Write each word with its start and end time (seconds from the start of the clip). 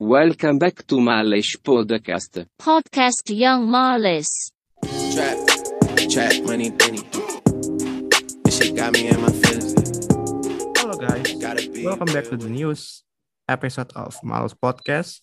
Welcome 0.00 0.56
back 0.56 0.80
to 0.88 0.96
Malish 0.96 1.60
Podcast. 1.60 2.48
Podcast 2.56 3.28
Young 3.28 3.68
Marlis. 3.68 4.48
Trap, 5.12 5.36
trap, 6.08 6.40
money, 6.48 6.72
penny. 6.72 7.04
This 8.40 8.56
shit 8.56 8.72
got 8.72 8.96
me 8.96 9.12
in 9.12 9.20
my 9.20 9.28
feelings. 9.28 9.76
Halo 10.80 10.96
guys, 10.96 11.36
Gotta 11.36 11.68
be. 11.68 11.84
welcome 11.84 12.08
back 12.16 12.32
to 12.32 12.40
the 12.40 12.48
news 12.48 13.04
episode 13.44 13.92
of 13.92 14.16
Malus 14.24 14.56
Podcast. 14.56 15.20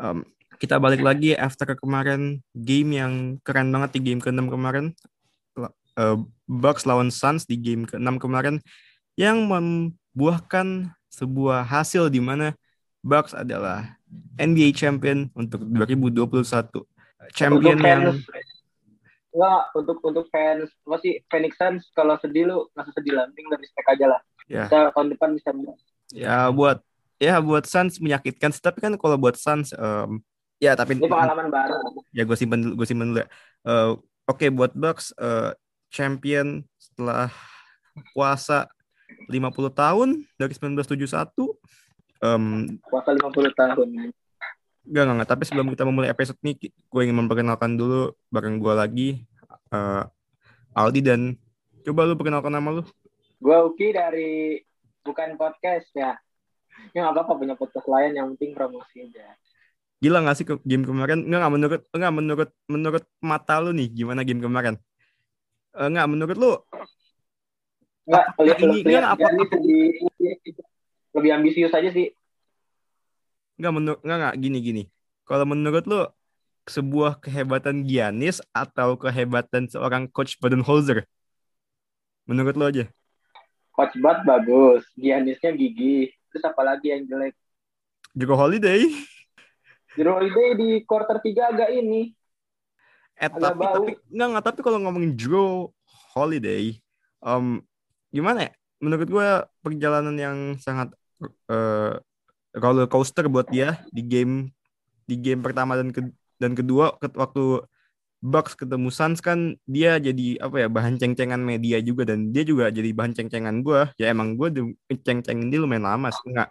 Um, 0.00 0.24
kita 0.56 0.80
balik 0.80 1.04
lagi 1.04 1.36
after 1.36 1.76
kemarin 1.76 2.40
game 2.56 2.96
yang 2.96 3.12
keren 3.44 3.68
banget 3.68 4.00
di 4.00 4.00
game 4.00 4.24
ke-6 4.24 4.48
kemarin. 4.48 4.96
Uh, 5.92 6.24
Bucks 6.48 6.88
lawan 6.88 7.12
Suns 7.12 7.44
di 7.44 7.60
game 7.60 7.84
ke-6 7.84 8.16
kemarin 8.16 8.64
yang 9.20 9.44
membuahkan 9.44 10.88
sebuah 11.12 11.68
hasil 11.68 12.08
di 12.08 12.24
mana 12.24 12.56
Bucks 13.04 13.36
adalah 13.36 13.95
NBA 14.36 14.76
champion 14.76 15.28
untuk 15.32 15.64
2021. 15.64 16.28
Champion 17.32 17.58
untuk 17.58 17.70
yang 17.70 17.80
fans. 17.82 18.18
enggak 19.36 19.62
untuk 19.76 19.96
untuk 20.00 20.24
fans. 20.32 20.68
Apa 20.88 20.96
sih 21.04 21.20
Phoenix 21.28 21.52
Suns 21.60 21.82
kalau 21.92 22.16
sedih 22.20 22.48
lu 22.48 22.56
nggak 22.72 22.92
sedih 22.96 23.12
lah. 23.16 23.24
Mending 23.30 23.46
lebih 23.52 23.64
respect 23.68 23.88
aja 23.88 24.06
lah. 24.16 24.20
Ya. 24.46 24.64
Kita 24.70 24.94
tahun 24.94 25.08
depan 25.16 25.28
bisa 25.34 25.50
menang. 25.52 25.78
ya 26.14 26.54
buat 26.54 26.78
ya 27.18 27.42
buat 27.42 27.66
Suns 27.66 27.98
menyakitkan 27.98 28.54
tapi 28.62 28.78
kan 28.78 28.94
kalau 28.94 29.18
buat 29.18 29.34
Suns 29.34 29.74
em, 29.74 30.22
ya 30.62 30.78
tapi 30.78 30.96
ini 30.96 31.10
pengalaman 31.10 31.50
baru. 31.50 31.82
Ya 32.14 32.22
gue 32.22 32.36
simpen 32.38 32.62
dulu 32.62 32.84
gue 32.84 32.86
simpen 32.86 33.10
dulu 33.10 33.20
ya. 33.24 33.28
Eh, 33.66 33.90
oke 34.30 34.46
buat 34.54 34.72
Bucks 34.76 35.10
eh, 35.18 35.52
champion 35.90 36.62
setelah 36.78 37.32
puasa 38.14 38.70
50 39.26 39.72
tahun 39.72 40.08
dari 40.38 40.52
1971 40.54 41.32
Em, 42.18 42.44
puasa 42.82 43.10
50 43.12 43.52
tahun 43.52 43.88
Enggak, 44.86 45.02
enggak, 45.02 45.14
enggak. 45.18 45.28
Tapi 45.28 45.42
sebelum 45.44 45.66
kita 45.68 45.82
memulai 45.82 46.08
episode 46.08 46.38
ini, 46.40 46.54
gue 46.62 47.00
ingin 47.02 47.18
memperkenalkan 47.18 47.74
dulu 47.74 48.14
bareng 48.30 48.56
gue 48.56 48.72
lagi, 48.72 49.08
eh, 49.68 50.02
Aldi 50.72 51.00
dan 51.00 51.34
coba 51.82 52.04
lu 52.04 52.14
perkenalkan 52.14 52.52
nama 52.52 52.70
lu. 52.70 52.82
gua 53.36 53.64
Uki 53.64 53.92
dari 53.92 54.56
bukan 55.02 55.36
podcast 55.36 55.92
ya 55.92 56.16
ya 56.90 56.98
nggak 56.98 57.14
apa-apa 57.14 57.36
punya 57.36 57.52
podcast 57.52 57.84
lain 57.84 58.12
yang 58.12 58.32
penting 58.32 58.52
promosi 58.52 59.04
aja 59.04 59.36
Gila 59.96 60.24
gak 60.24 60.36
sih 60.36 60.44
ke 60.44 60.56
game 60.62 60.84
kemarin? 60.84 61.20
Enggak, 61.20 61.40
enggak 61.40 61.52
menurut 61.52 61.80
enggak 61.90 62.12
menurut 62.12 62.50
menurut 62.66 63.04
mata 63.18 63.54
lu 63.58 63.72
nih 63.72 63.88
gimana 63.90 64.20
game 64.22 64.40
kemarin? 64.40 64.76
Eh, 65.72 65.84
Enggak, 65.84 66.06
menurut 66.06 66.36
lu 66.36 66.52
nggak 68.04 68.24
Apa 68.30 68.40
ini- 68.40 68.84
enggak, 68.84 69.04
apa- 69.04 69.20
Giannis 69.20 69.50
lebih 69.52 69.84
lebih 71.16 71.32
ambisius 71.32 71.72
aja 71.72 71.88
sih 71.88 72.12
enggak 73.56 73.72
menurut 73.72 74.00
enggak 74.04 74.18
enggak 74.20 74.36
gini 74.36 74.58
gini. 74.60 74.82
Kalau 75.24 75.48
menurut 75.48 75.84
lu 75.88 76.04
sebuah 76.68 77.18
kehebatan 77.18 77.82
Giannis 77.82 78.38
atau 78.52 78.94
kehebatan 78.94 79.66
seorang 79.66 80.06
coach 80.06 80.36
Budenholzer? 80.38 81.08
Menurut 82.28 82.54
lu 82.54 82.64
aja. 82.68 82.84
coach 83.72 83.96
Bud 83.96 84.18
bagus 84.24 84.84
Giannisnya 84.96 85.52
gigi 85.52 86.08
terus 86.28 86.44
apa 86.44 86.64
lagi 86.64 86.92
yang 86.92 87.04
jelek 87.04 87.32
Juga 88.12 88.34
Holiday. 88.36 88.88
Jero 89.96 90.16
Holiday 90.20 90.48
di 90.56 90.68
quarter 90.84 91.20
3 91.20 91.52
agak 91.52 91.70
ini 91.72 92.12
Eh 93.16 93.32
Agak 93.32 93.56
tapi 93.56 93.64
bau. 93.64 93.74
tapi 93.80 93.92
enggak 94.12 94.28
enggak 94.28 94.44
tapi 94.44 94.60
kalau 94.60 94.78
ngomongin 94.84 95.16
Drew 95.16 95.72
Holiday, 96.12 96.76
em, 97.20 97.64
gimana 98.08 98.48
ya? 98.48 98.52
Menurut 98.76 99.08
gue 99.08 99.28
perjalanan 99.64 100.16
yang 100.16 100.36
sangat 100.60 100.92
eh, 101.24 101.92
roller 102.56 102.88
coaster 102.88 103.28
buat 103.28 103.48
dia 103.52 103.84
di 103.92 104.02
game 104.04 104.50
di 105.06 105.16
game 105.20 105.44
pertama 105.44 105.78
dan 105.78 105.92
ke, 105.94 106.00
dan 106.40 106.52
kedua. 106.56 106.96
Waktu 107.00 107.64
Bucks 108.24 108.56
ketemu 108.56 108.88
Suns 108.90 109.20
kan 109.20 109.54
dia 109.68 110.00
jadi 110.00 110.40
apa 110.40 110.66
ya 110.66 110.68
bahan 110.72 110.96
ceng-cengan 110.98 111.38
media 111.38 111.78
juga. 111.84 112.08
Dan 112.08 112.32
dia 112.32 112.42
juga 112.42 112.72
jadi 112.72 112.90
bahan 112.90 113.12
ceng-cengan 113.14 113.62
gue 113.62 113.86
ya 114.00 114.10
emang 114.10 114.34
gue 114.34 114.74
ceng-cengin 115.04 115.52
dia 115.52 115.60
lumayan 115.62 115.86
lama 115.86 116.10
sih. 116.10 116.32
Enggak 116.32 116.50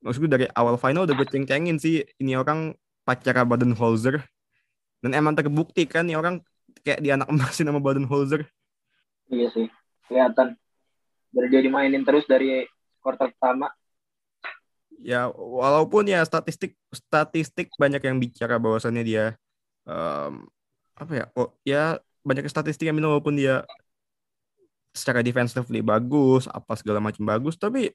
maksud 0.00 0.22
gue 0.22 0.30
dari 0.30 0.46
awal 0.54 0.78
final 0.78 1.04
udah 1.04 1.14
gue 1.18 1.28
ceng-cengin 1.28 1.76
sih. 1.76 2.06
Ini 2.22 2.38
orang 2.38 2.72
pacar 3.06 3.38
Budenholzer 3.46 4.22
dan 5.04 5.14
emang 5.14 5.38
terbukti 5.38 5.86
kan 5.86 6.08
nih 6.08 6.18
orang 6.18 6.42
kayak 6.82 6.98
di 6.98 7.14
anak 7.14 7.30
emasin 7.30 7.70
sama 7.70 7.78
Budenholzer 7.78 8.46
Iya 9.26 9.48
sih, 9.50 9.66
kelihatan. 10.06 10.54
Dari 11.34 11.46
dia 11.50 11.60
dimainin 11.60 12.06
terus 12.06 12.24
dari 12.30 12.62
quarter 13.06 13.30
pertama. 13.30 13.70
ya 14.98 15.30
walaupun 15.30 16.08
ya 16.10 16.24
statistik 16.26 16.74
statistik 16.90 17.70
banyak 17.78 18.02
yang 18.02 18.18
bicara 18.18 18.58
bahwasannya 18.58 19.04
dia 19.06 19.24
em, 19.86 20.48
apa 20.96 21.12
ya 21.12 21.24
oh 21.36 21.52
ya 21.62 22.00
banyak 22.26 22.48
statistik 22.50 22.88
yang 22.90 22.96
bilang 22.98 23.14
walaupun 23.14 23.38
dia 23.38 23.62
secara 24.96 25.20
defensively 25.20 25.84
bagus 25.84 26.48
apa 26.48 26.72
segala 26.74 26.98
macam 26.98 27.22
bagus 27.28 27.54
tapi 27.60 27.92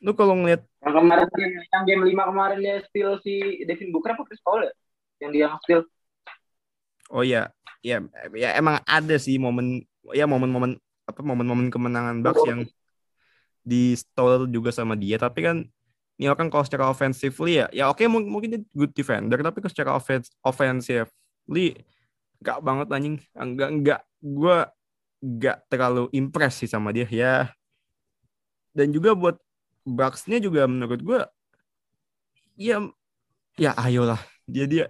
lu 0.00 0.16
kalau 0.16 0.32
ngeliat 0.32 0.64
Yang 0.80 0.94
kemarin 0.96 1.28
yang 1.68 1.84
game 1.84 2.02
5 2.16 2.30
kemarin 2.32 2.58
dia 2.64 2.76
steal 2.88 3.20
si 3.20 3.60
Devin 3.68 3.92
Booker 3.92 4.16
apa 4.16 4.24
Chris 4.24 4.40
Paul 4.40 4.64
ya? 4.64 4.72
Yang 5.20 5.30
dia 5.36 5.46
steal. 5.60 5.80
oh 7.12 7.20
ya 7.20 7.52
ya 7.84 8.00
ya 8.32 8.56
emang 8.56 8.80
ada 8.88 9.16
sih 9.20 9.36
momen 9.36 9.84
ya 10.16 10.24
momen-momen 10.24 10.80
apa 11.04 11.20
momen-momen 11.20 11.68
kemenangan 11.68 12.24
Bucks 12.24 12.44
yang 12.48 12.64
di 13.64 13.94
stall 13.96 14.48
juga 14.50 14.70
sama 14.74 14.96
dia 14.96 15.16
tapi 15.20 15.40
kan 15.46 15.56
ini 16.20 16.28
orang 16.28 16.52
kalau 16.52 16.64
secara 16.66 16.88
offensively 16.92 17.60
ya 17.64 17.66
ya 17.72 17.84
oke 17.92 18.04
mung- 18.08 18.28
mungkin 18.28 18.48
dia 18.58 18.62
good 18.76 18.92
defender 18.92 19.40
tapi 19.40 19.58
kalau 19.64 19.72
secara 19.72 19.92
offense 19.96 20.28
offensively 20.44 21.80
gak 22.44 22.58
banget 22.64 22.86
anjing. 22.92 23.16
Enggak 23.36 23.68
enggak 23.72 24.00
gue 24.22 24.56
gak 25.40 25.56
terlalu 25.72 26.08
impress 26.16 26.64
sih 26.64 26.70
sama 26.70 26.90
dia 26.94 27.06
ya. 27.08 27.52
Dan 28.74 28.94
juga 28.94 29.14
buat 29.14 29.36
Bucks-nya 29.86 30.38
juga 30.38 30.68
menurut 30.68 31.00
gue 31.02 31.20
ya 32.58 32.76
ya 33.58 33.72
ayolah 33.78 34.20
dia 34.48 34.66
dia 34.68 34.84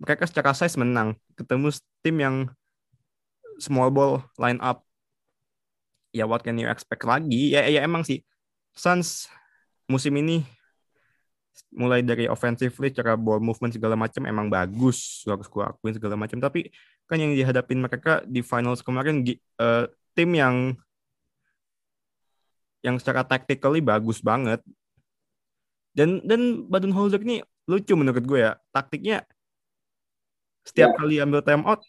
mereka 0.00 0.24
secara 0.30 0.52
size 0.56 0.76
menang 0.80 1.16
ketemu 1.38 1.68
tim 2.04 2.16
yang 2.20 2.36
small 3.58 3.90
ball 3.90 4.22
line 4.38 4.58
up 4.62 4.84
ya 6.14 6.24
what 6.30 6.46
can 6.46 6.54
you 6.54 6.70
expect 6.70 7.02
lagi? 7.02 7.50
Ya 7.50 7.66
ya 7.66 7.82
emang 7.82 8.06
sih. 8.06 8.22
Suns 8.70 9.26
musim 9.90 10.14
ini 10.14 10.46
mulai 11.74 12.06
dari 12.06 12.30
offensively 12.30 12.94
cara 12.94 13.18
ball 13.18 13.42
movement 13.42 13.74
segala 13.74 13.98
macam 13.98 14.22
emang 14.26 14.46
bagus 14.46 15.26
harus 15.26 15.50
gua 15.50 15.74
akuin 15.74 15.94
segala 15.94 16.14
macam 16.14 16.38
tapi 16.38 16.70
kan 17.10 17.18
yang 17.18 17.34
dihadapin 17.34 17.82
mereka 17.82 18.22
di 18.26 18.40
finals 18.42 18.80
kemarin 18.80 19.26
eh, 19.26 19.84
tim 20.14 20.30
yang 20.32 20.78
yang 22.84 23.00
secara 23.00 23.24
tactically 23.26 23.80
bagus 23.82 24.20
banget. 24.22 24.60
Dan 25.94 26.20
dan 26.26 26.66
Budenholzer 26.68 27.22
ini 27.22 27.40
lucu 27.64 27.96
menurut 27.96 28.20
gue 28.20 28.44
ya 28.44 28.52
taktiknya 28.74 29.24
setiap 30.64 30.92
Ya. 30.92 30.96
kali 31.00 31.16
ambil 31.20 31.40
time 31.40 31.64
out 31.64 31.80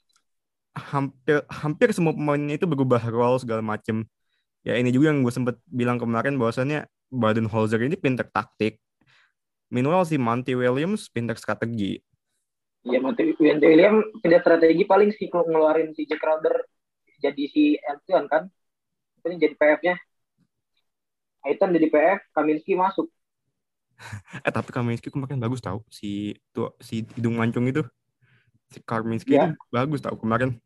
hampir 0.76 1.44
hampir 1.48 1.90
semua 1.96 2.12
pemainnya 2.12 2.60
itu 2.60 2.68
berubah 2.68 3.00
role 3.08 3.40
segala 3.40 3.64
macem 3.64 4.04
ya 4.66 4.74
ini 4.76 4.90
juga 4.90 5.14
yang 5.14 5.22
gue 5.22 5.32
sempat 5.34 5.56
bilang 5.70 6.02
kemarin 6.02 6.36
bahwasannya 6.42 6.90
Budenholzer 7.14 7.80
ini 7.86 7.96
pinter 7.96 8.26
taktik 8.26 8.82
meanwhile 9.70 10.04
si 10.04 10.18
Monty 10.18 10.58
Williams 10.58 11.08
pinter 11.14 11.38
strategi 11.38 12.02
Iya, 12.86 13.02
Monty 13.02 13.34
Monty 13.42 13.66
William 13.66 13.98
pindah 14.22 14.46
strategi 14.46 14.86
paling 14.86 15.10
sih 15.10 15.26
ngeluarin 15.26 15.98
si 15.98 16.06
Jack 16.06 16.22
Crowder 16.22 16.54
jadi 17.18 17.44
si 17.50 17.82
Anton 17.82 18.30
kan. 18.30 18.44
Ini 19.26 19.42
jadi 19.42 19.56
PF-nya. 19.58 19.98
Aiton 21.42 21.74
jadi 21.74 21.90
PF, 21.90 22.20
Kaminski 22.30 22.78
masuk. 22.78 23.10
eh 24.46 24.52
tapi 24.52 24.70
Kaminsky 24.76 25.10
kemarin 25.10 25.40
bagus 25.40 25.64
tau 25.64 25.82
si 25.88 26.36
tuh 26.52 26.76
si 26.84 27.08
hidung 27.16 27.40
mancung 27.40 27.66
itu 27.66 27.82
si 28.70 28.84
Kaminsky 28.84 29.40
Ya. 29.40 29.50
itu 29.50 29.56
bagus 29.72 30.04
tau 30.04 30.20
kemarin 30.20 30.60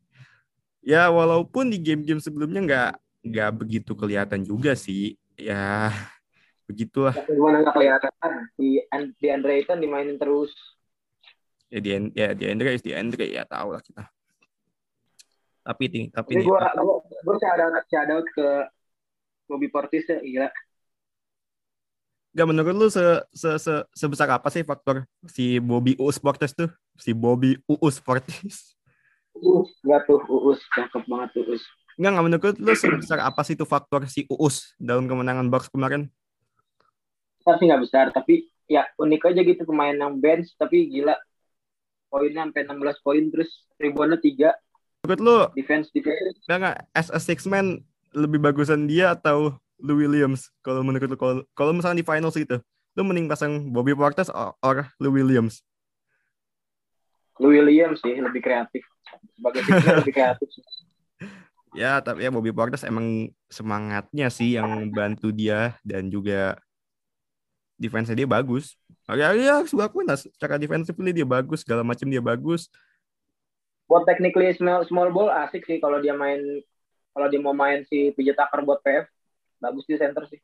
ya 0.81 1.13
walaupun 1.13 1.69
di 1.69 1.77
game-game 1.77 2.17
sebelumnya 2.17 2.61
nggak 2.65 2.91
nggak 3.25 3.51
begitu 3.55 3.91
kelihatan 3.95 4.41
juga 4.43 4.75
sih 4.75 5.15
ya 5.35 5.91
begitulah 6.69 7.15
Gimana 7.25 7.65
nggak 7.65 7.75
kelihatan? 7.75 8.11
Di, 8.55 8.83
di 9.17 9.27
Andre 9.27 9.51
Aiton 9.59 9.79
dimainin 9.81 10.17
terus. 10.21 10.53
ya 11.69 11.77
di 11.77 11.89
ya 12.17 12.33
di 12.33 12.45
Andre 12.49 12.81
di 12.81 12.91
Andre 12.97 13.25
ya 13.29 13.45
tahu 13.45 13.77
lah 13.77 13.81
kita 13.85 14.09
tapi 15.69 15.83
ini 15.85 16.01
tapi 16.09 16.33
Ini 16.33 16.49
gue 16.49 16.59
shout 17.37 17.59
out, 17.61 17.85
shout 17.85 18.09
out 18.09 18.25
ke 18.33 18.47
Bobby 19.45 19.69
Portis 19.69 20.05
ya, 20.09 20.17
gila. 20.17 20.49
Gak 22.29 22.45
menurut 22.45 22.73
lu 22.77 22.87
se, 22.93 23.01
se, 23.33 23.57
se, 23.57 23.73
sebesar 23.93 24.29
apa 24.29 24.49
sih 24.53 24.61
faktor 24.61 25.05
si 25.25 25.57
Bobby 25.57 25.97
Uus 25.97 26.21
Portis 26.21 26.53
tuh 26.53 26.69
si 26.97 27.13
Bobby 27.13 27.57
Uus 27.65 27.97
Portis 28.01 28.77
Uus, 29.33 29.69
gak 29.81 30.05
tuh 30.05 30.21
Uus, 30.29 30.61
cakep 30.73 31.03
banget 31.09 31.41
Uus. 31.41 31.63
Enggak, 31.99 32.11
enggak 32.15 32.25
menurut 32.31 32.55
lu 32.63 32.71
sebesar 32.79 33.19
apa 33.19 33.43
sih 33.43 33.59
itu 33.59 33.67
faktor 33.67 34.07
si 34.07 34.23
Uus 34.31 34.71
dalam 34.79 35.03
kemenangan 35.11 35.51
Bucks 35.51 35.67
kemarin? 35.67 36.07
Besar 37.43 37.59
sih 37.59 37.67
nggak 37.67 37.83
besar, 37.83 38.05
tapi 38.15 38.47
ya 38.71 38.87
unik 38.95 39.35
aja 39.35 39.41
gitu 39.43 39.67
pemain 39.67 39.91
yang 39.91 40.15
bench 40.15 40.55
tapi 40.55 40.87
gila 40.87 41.17
poinnya 42.07 42.45
sampai 42.45 42.69
16 42.69 43.03
poin 43.05 43.23
terus 43.33 43.49
reboundnya 43.81 44.21
3 44.21 44.53
Menurut 45.09 45.21
lu, 45.25 45.37
defense 45.57 45.89
defense 45.89 46.37
enggak 46.45 46.57
nggak 46.61 46.77
as 46.93 47.09
a 47.09 47.19
six 47.19 47.49
man 47.49 47.81
lebih 48.13 48.39
bagusan 48.39 48.85
dia 48.85 49.17
atau 49.17 49.57
Lou 49.79 49.95
Williams? 49.95 50.51
Kalau 50.59 50.83
menurut 50.83 51.07
lu, 51.07 51.17
kalau 51.17 51.35
kalau 51.55 51.71
misalnya 51.71 52.03
di 52.03 52.07
finals 52.07 52.35
gitu, 52.35 52.59
lu 52.99 53.01
mending 53.07 53.31
pasang 53.31 53.71
Bobby 53.71 53.95
Portis 53.95 54.27
or, 54.27 54.53
or 54.59 54.91
Lou 54.99 55.15
Williams? 55.15 55.63
Lou 57.39 57.55
Williams 57.55 58.03
sih 58.03 58.19
lebih 58.19 58.43
kreatif 58.43 58.83
sebagai 59.39 59.63
lebih 59.63 60.13
kreatif 60.17 60.47
sih. 60.51 60.63
Ya, 61.79 62.03
tapi 62.03 62.27
ya 62.27 62.31
Bobby 62.35 62.51
Portis 62.51 62.83
emang 62.83 63.31
semangatnya 63.47 64.27
sih 64.27 64.59
yang 64.59 64.91
bantu 64.91 65.31
dia 65.31 65.79
dan 65.87 66.11
juga 66.11 66.59
defense 67.79 68.11
dia 68.11 68.27
bagus. 68.27 68.75
Ya, 69.07 69.31
ya 69.31 69.63
harus 69.63 69.71
akuin 69.71 70.03
lah. 70.11 70.19
Secara 70.19 70.59
defensively 70.59 71.15
dia 71.15 71.23
bagus, 71.23 71.63
segala 71.63 71.81
macam 71.87 72.07
dia 72.11 72.19
bagus. 72.19 72.67
buat 73.89 74.05
technically 74.05 74.53
small, 74.53 74.85
small 74.85 75.09
ball 75.09 75.33
asik 75.33 75.65
sih 75.65 75.81
kalau 75.81 75.97
dia 75.97 76.13
main 76.13 76.61
kalau 77.09 77.25
dia 77.25 77.41
mau 77.41 77.57
main 77.57 77.81
si 77.89 78.13
PJ 78.13 78.37
Tucker 78.37 78.61
buat 78.61 78.79
PF 78.85 79.09
bagus 79.57 79.85
di 79.89 79.97
center 79.97 80.23
sih 80.29 80.37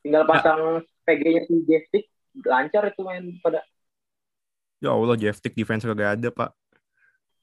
tinggal 0.00 0.24
pasang 0.24 0.80
PG-nya 1.04 1.44
si 1.44 1.54
Jeftik 1.68 2.04
lancar 2.48 2.88
itu 2.88 3.02
main 3.04 3.28
pada 3.44 3.60
Ya 4.80 4.94
Allah, 4.94 5.18
Jeff 5.18 5.42
Tick 5.42 5.58
defense 5.58 5.82
kagak 5.82 6.16
ada, 6.16 6.28
Pak. 6.30 6.50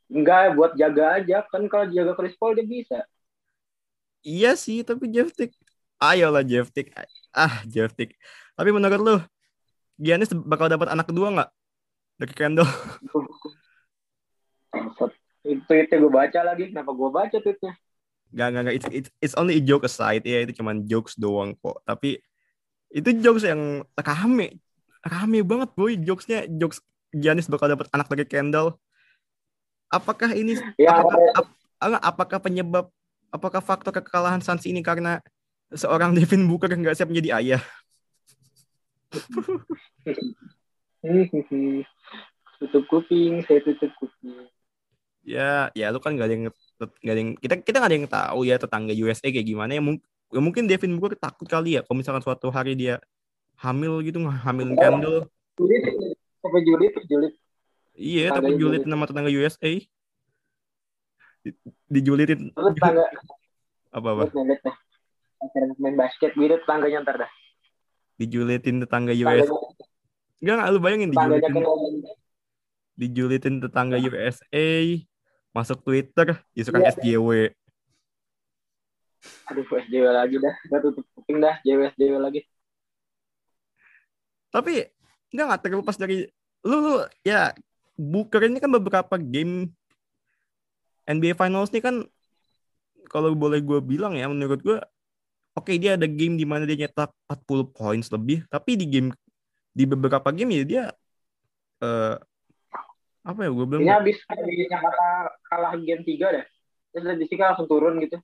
enggak 0.10 0.54
buat 0.58 0.72
jaga 0.82 1.06
aja 1.22 1.38
kan 1.52 1.66
kalau 1.70 1.86
jaga 1.90 2.14
Chris 2.18 2.38
Paul 2.38 2.54
dia 2.58 2.66
bisa 2.66 3.00
Iya 4.26 4.58
sih, 4.58 4.82
tapi 4.82 5.06
Jeff 5.14 5.30
Tick. 5.38 5.54
Ayolah 6.02 6.42
Jeff 6.42 6.74
Tick. 6.74 6.90
Ah, 7.30 7.62
Jeff 7.70 7.94
Tick. 7.94 8.18
Tapi 8.58 8.74
menurut 8.74 8.98
lu, 8.98 9.16
Giannis 10.02 10.34
bakal 10.34 10.66
dapat 10.66 10.90
anak 10.90 11.06
kedua 11.06 11.30
nggak? 11.30 11.50
Dari 12.18 12.34
Kendall. 12.34 12.70
Tweetnya 15.46 15.98
gue 16.02 16.12
baca 16.12 16.40
lagi 16.42 16.74
kenapa 16.74 16.90
gue 16.90 17.10
baca 17.14 17.38
tweetnya 17.38 17.78
Gak, 18.36 18.48
gak, 18.52 18.62
gak. 18.68 18.76
It's, 18.76 18.88
it's, 18.92 19.10
it's 19.24 19.36
only 19.38 19.62
a 19.62 19.64
joke 19.64 19.88
aside. 19.88 20.26
Ya, 20.28 20.44
itu 20.44 20.60
cuman 20.60 20.84
jokes 20.84 21.16
doang 21.16 21.56
kok. 21.56 21.80
Tapi 21.88 22.20
itu 22.92 23.10
jokes 23.24 23.48
yang 23.48 23.86
rame. 23.96 24.60
Rame 25.06 25.40
banget, 25.46 25.70
boy. 25.78 25.96
Jokesnya, 25.96 26.50
jokes 26.50 26.84
Giannis 27.16 27.48
bakal 27.48 27.72
dapat 27.72 27.88
anak 27.96 28.12
dari 28.12 28.28
Kendall. 28.28 28.76
Apakah 29.88 30.36
ini, 30.36 30.60
ya 30.76 31.00
apakah, 31.00 31.20
ap- 31.32 31.56
enggak, 31.80 32.04
apakah 32.04 32.40
penyebab, 32.44 32.86
apakah 33.36 33.60
faktor 33.60 33.92
kekalahan 33.92 34.40
Suns 34.40 34.64
ini 34.64 34.80
karena 34.80 35.20
seorang 35.76 36.14
Devin 36.18 36.48
Booker 36.48 36.72
nggak 36.72 36.96
siap 36.96 37.12
menjadi 37.12 37.44
ayah? 37.44 37.62
tutup 42.56 42.88
kuping 42.88 43.44
saya 43.44 43.60
tutup 43.62 43.92
kuping. 44.00 44.48
Ya, 45.26 45.74
ya 45.74 45.92
lu 45.92 46.00
kan 46.00 46.16
gak 46.16 46.30
ada 46.30 46.34
yang 46.38 46.44
nggak 46.50 47.14
ada 47.14 47.20
yang 47.20 47.32
kita 47.38 47.54
kita 47.62 47.78
nggak 47.82 47.92
ada 47.92 47.98
yang 47.98 48.10
tahu 48.10 48.40
ya 48.46 48.56
tetangga 48.62 48.94
USA 48.96 49.28
kayak 49.28 49.46
gimana. 49.46 49.76
Ya, 49.76 49.82
mung- 49.84 50.02
ya 50.34 50.40
mungkin 50.42 50.66
Devin 50.66 50.98
Booker 50.98 51.16
takut 51.16 51.46
kali 51.46 51.78
ya 51.78 51.82
kalau 51.86 52.02
misalkan 52.02 52.24
suatu 52.24 52.50
hari 52.50 52.74
dia 52.76 52.98
hamil 53.60 54.04
gitu 54.04 54.20
Kendall 54.76 55.30
Julit 55.56 55.84
sampai 56.44 56.62
Julit 56.68 56.92
Julit 57.08 57.34
iya 57.96 58.36
tapi 58.36 58.60
julitin 58.60 58.84
Julit. 58.84 58.92
sama 58.92 59.06
tetangga 59.08 59.32
USA 59.32 59.72
dijulitin 61.92 62.50
lu 62.56 62.70
tetangga 62.74 63.06
apa 63.94 64.08
apa? 64.12 64.24
Main 65.78 65.96
basket 65.96 66.34
gitu 66.34 66.56
tetangganya 66.66 67.06
ntar 67.06 67.16
dah. 67.26 67.32
Dijulitin 68.18 68.82
tetangga 68.82 69.14
USA 69.14 69.46
tetangganya 69.46 69.84
enggak 70.42 70.56
nggak 70.62 70.70
lu 70.70 70.80
bayangin 70.84 71.10
dijulitin. 71.12 71.54
dijulitin 72.96 73.56
tetangga 73.60 73.98
USA 74.00 74.68
masuk 75.56 75.80
Twitter 75.84 76.38
disukan 76.52 76.84
Iya. 76.84 76.92
SJW 76.96 77.30
aduh 79.50 79.66
SJW 79.66 80.06
lagi 80.06 80.36
dah. 80.38 80.56
Gue 80.70 80.80
tutup 80.86 81.06
kuping 81.18 81.42
dah 81.42 81.58
JW 81.66 81.90
SJW 81.98 82.16
lagi. 82.22 82.42
Tapi 84.54 84.86
enggak 85.34 85.46
nggak 85.50 85.62
terlepas 85.66 85.98
dari 85.98 86.30
lu, 86.62 86.78
lu 86.78 86.94
ya 87.26 87.52
Booker 87.96 88.44
ini 88.46 88.60
kan 88.60 88.70
beberapa 88.70 89.16
game 89.16 89.72
NBA 91.06 91.38
Finals 91.38 91.70
ini 91.72 91.82
kan 91.82 91.96
kalau 93.10 93.32
boleh 93.38 93.62
gue 93.62 93.80
bilang 93.82 94.18
ya 94.18 94.26
menurut 94.26 94.60
gue 94.62 94.78
oke 95.56 95.72
dia 95.78 95.96
ada 95.96 96.10
game 96.10 96.36
di 96.36 96.46
mana 96.46 96.66
dia 96.66 96.86
nyetak 96.86 97.14
40 97.30 97.72
points 97.72 98.08
lebih 98.12 98.44
tapi 98.50 98.76
di 98.76 98.86
game 98.90 99.10
di 99.76 99.84
beberapa 99.86 100.34
game 100.34 100.52
ya 100.62 100.64
dia 100.66 100.84
eh 101.84 102.16
apa 103.26 103.40
ya 103.42 103.50
gue 103.50 103.66
bilang 103.66 103.82
ini 103.82 103.94
habis 103.94 104.18
habis 104.30 104.70
yang 104.70 104.82
kata 104.86 105.08
kalah 105.50 105.74
game 105.82 106.06
3 106.06 106.36
dah 106.42 106.46
terus 106.96 107.04
statistiknya 107.12 107.52
langsung 107.52 107.68
turun 107.68 108.00
gitu. 108.00 108.18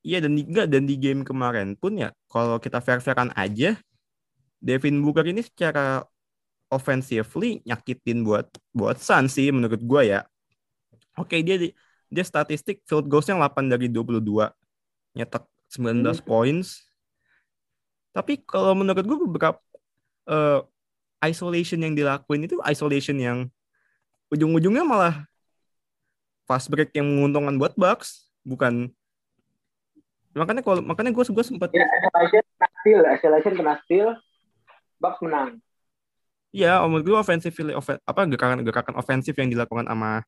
Iya 0.00 0.24
dan 0.24 0.32
di, 0.40 0.42
enggak 0.48 0.66
dan 0.72 0.88
di 0.88 0.96
game 0.96 1.20
kemarin 1.20 1.76
pun 1.76 2.00
ya 2.00 2.08
kalau 2.32 2.56
kita 2.56 2.80
fair-fairan 2.80 3.28
aja 3.36 3.76
Devin 4.56 5.04
Booker 5.04 5.28
ini 5.28 5.44
secara 5.44 6.00
offensively 6.72 7.60
nyakitin 7.68 8.24
buat 8.24 8.48
buat 8.72 8.96
Suns 8.96 9.36
sih 9.36 9.52
menurut 9.52 9.84
gua 9.84 10.00
ya. 10.00 10.20
Oke 11.18 11.42
dia 11.42 11.58
di- 11.58 11.74
dia 12.08 12.24
statistik 12.24 12.80
field 12.88 13.04
goals-nya 13.04 13.36
8 13.36 13.68
dari 13.68 13.90
22. 13.90 14.48
Nyetak 15.12 15.44
19 15.68 16.22
points. 16.22 16.88
Tapi 18.14 18.40
kalau 18.40 18.72
menurut 18.72 19.04
gua 19.04 19.18
beberapa 19.28 19.60
eh, 20.28 20.60
isolation 21.28 21.82
yang 21.82 21.92
dilakuin 21.92 22.46
itu 22.46 22.56
isolation 22.64 23.18
yang 23.18 23.38
ujung-ujungnya 24.30 24.84
malah 24.86 25.26
fast 26.46 26.70
break 26.72 26.94
yang 26.96 27.04
menguntungkan 27.04 27.60
buat 27.60 27.74
Bucks, 27.76 28.28
bukan 28.40 28.88
makanya 30.36 30.62
kalau 30.62 30.78
makanya 30.84 31.10
gue 31.10 31.24
gue 31.24 31.44
sempat 31.44 31.68
ya 31.74 31.82
isolation 31.82 32.44
kena 32.46 32.68
steal 32.78 33.00
isolation 33.10 33.52
kena 33.58 33.74
steal 33.82 34.08
Bucks 35.02 35.18
menang 35.18 35.58
ya 36.54 36.78
menurut 36.86 37.02
gue 37.02 37.18
offensively 37.18 37.74
offen- 37.74 37.98
apa 38.06 38.22
gerakan 38.30 38.62
gerakan 38.62 38.94
ofensif 39.02 39.34
yang 39.34 39.50
dilakukan 39.50 39.90
sama 39.90 40.22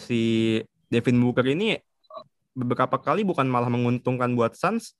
si 0.00 0.20
Devin 0.88 1.20
Booker 1.20 1.44
ini 1.44 1.76
beberapa 2.56 2.98
kali 2.98 3.22
bukan 3.22 3.46
malah 3.46 3.70
menguntungkan 3.70 4.34
buat 4.34 4.58
Suns 4.58 4.98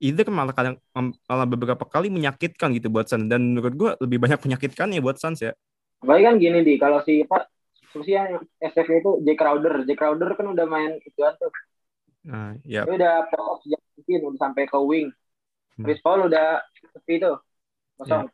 either 0.00 0.28
malah 0.28 0.52
kadang 0.52 0.76
malah 1.24 1.48
beberapa 1.48 1.84
kali 1.88 2.12
menyakitkan 2.12 2.72
gitu 2.76 2.92
buat 2.92 3.08
Suns. 3.08 3.28
Dan 3.28 3.56
menurut 3.56 3.74
gue 3.74 3.90
lebih 4.04 4.18
banyak 4.20 4.40
menyakitkan 4.44 4.92
ya 4.92 5.00
buat 5.00 5.16
Suns 5.16 5.40
ya. 5.40 5.52
Apalagi 6.04 6.24
kan 6.28 6.36
gini 6.36 6.58
di. 6.60 6.76
Kalau 6.76 7.00
si 7.02 7.24
siapa 7.24 7.48
sih 8.04 8.12
yang 8.12 8.36
SF 8.60 8.88
itu 8.92 9.10
Jay 9.24 9.36
Crowder. 9.38 9.88
Jay 9.88 9.96
Crowder 9.96 10.36
kan 10.36 10.46
udah 10.52 10.66
main 10.68 11.00
ituan 11.00 11.32
tuh. 11.40 11.52
Nah 12.28 12.52
ya 12.66 12.84
dia 12.84 12.92
udah 12.92 13.14
playoff 13.32 13.64
sejak 13.64 13.80
mungkin 13.96 14.20
udah 14.32 14.40
sampai 14.40 14.64
ke 14.68 14.78
wing. 14.78 15.08
Hmm. 15.76 15.84
Chris 15.88 16.00
Paul 16.04 16.28
udah 16.28 16.60
sepi 16.92 17.24
tuh 17.24 17.40
kosong. 17.96 18.28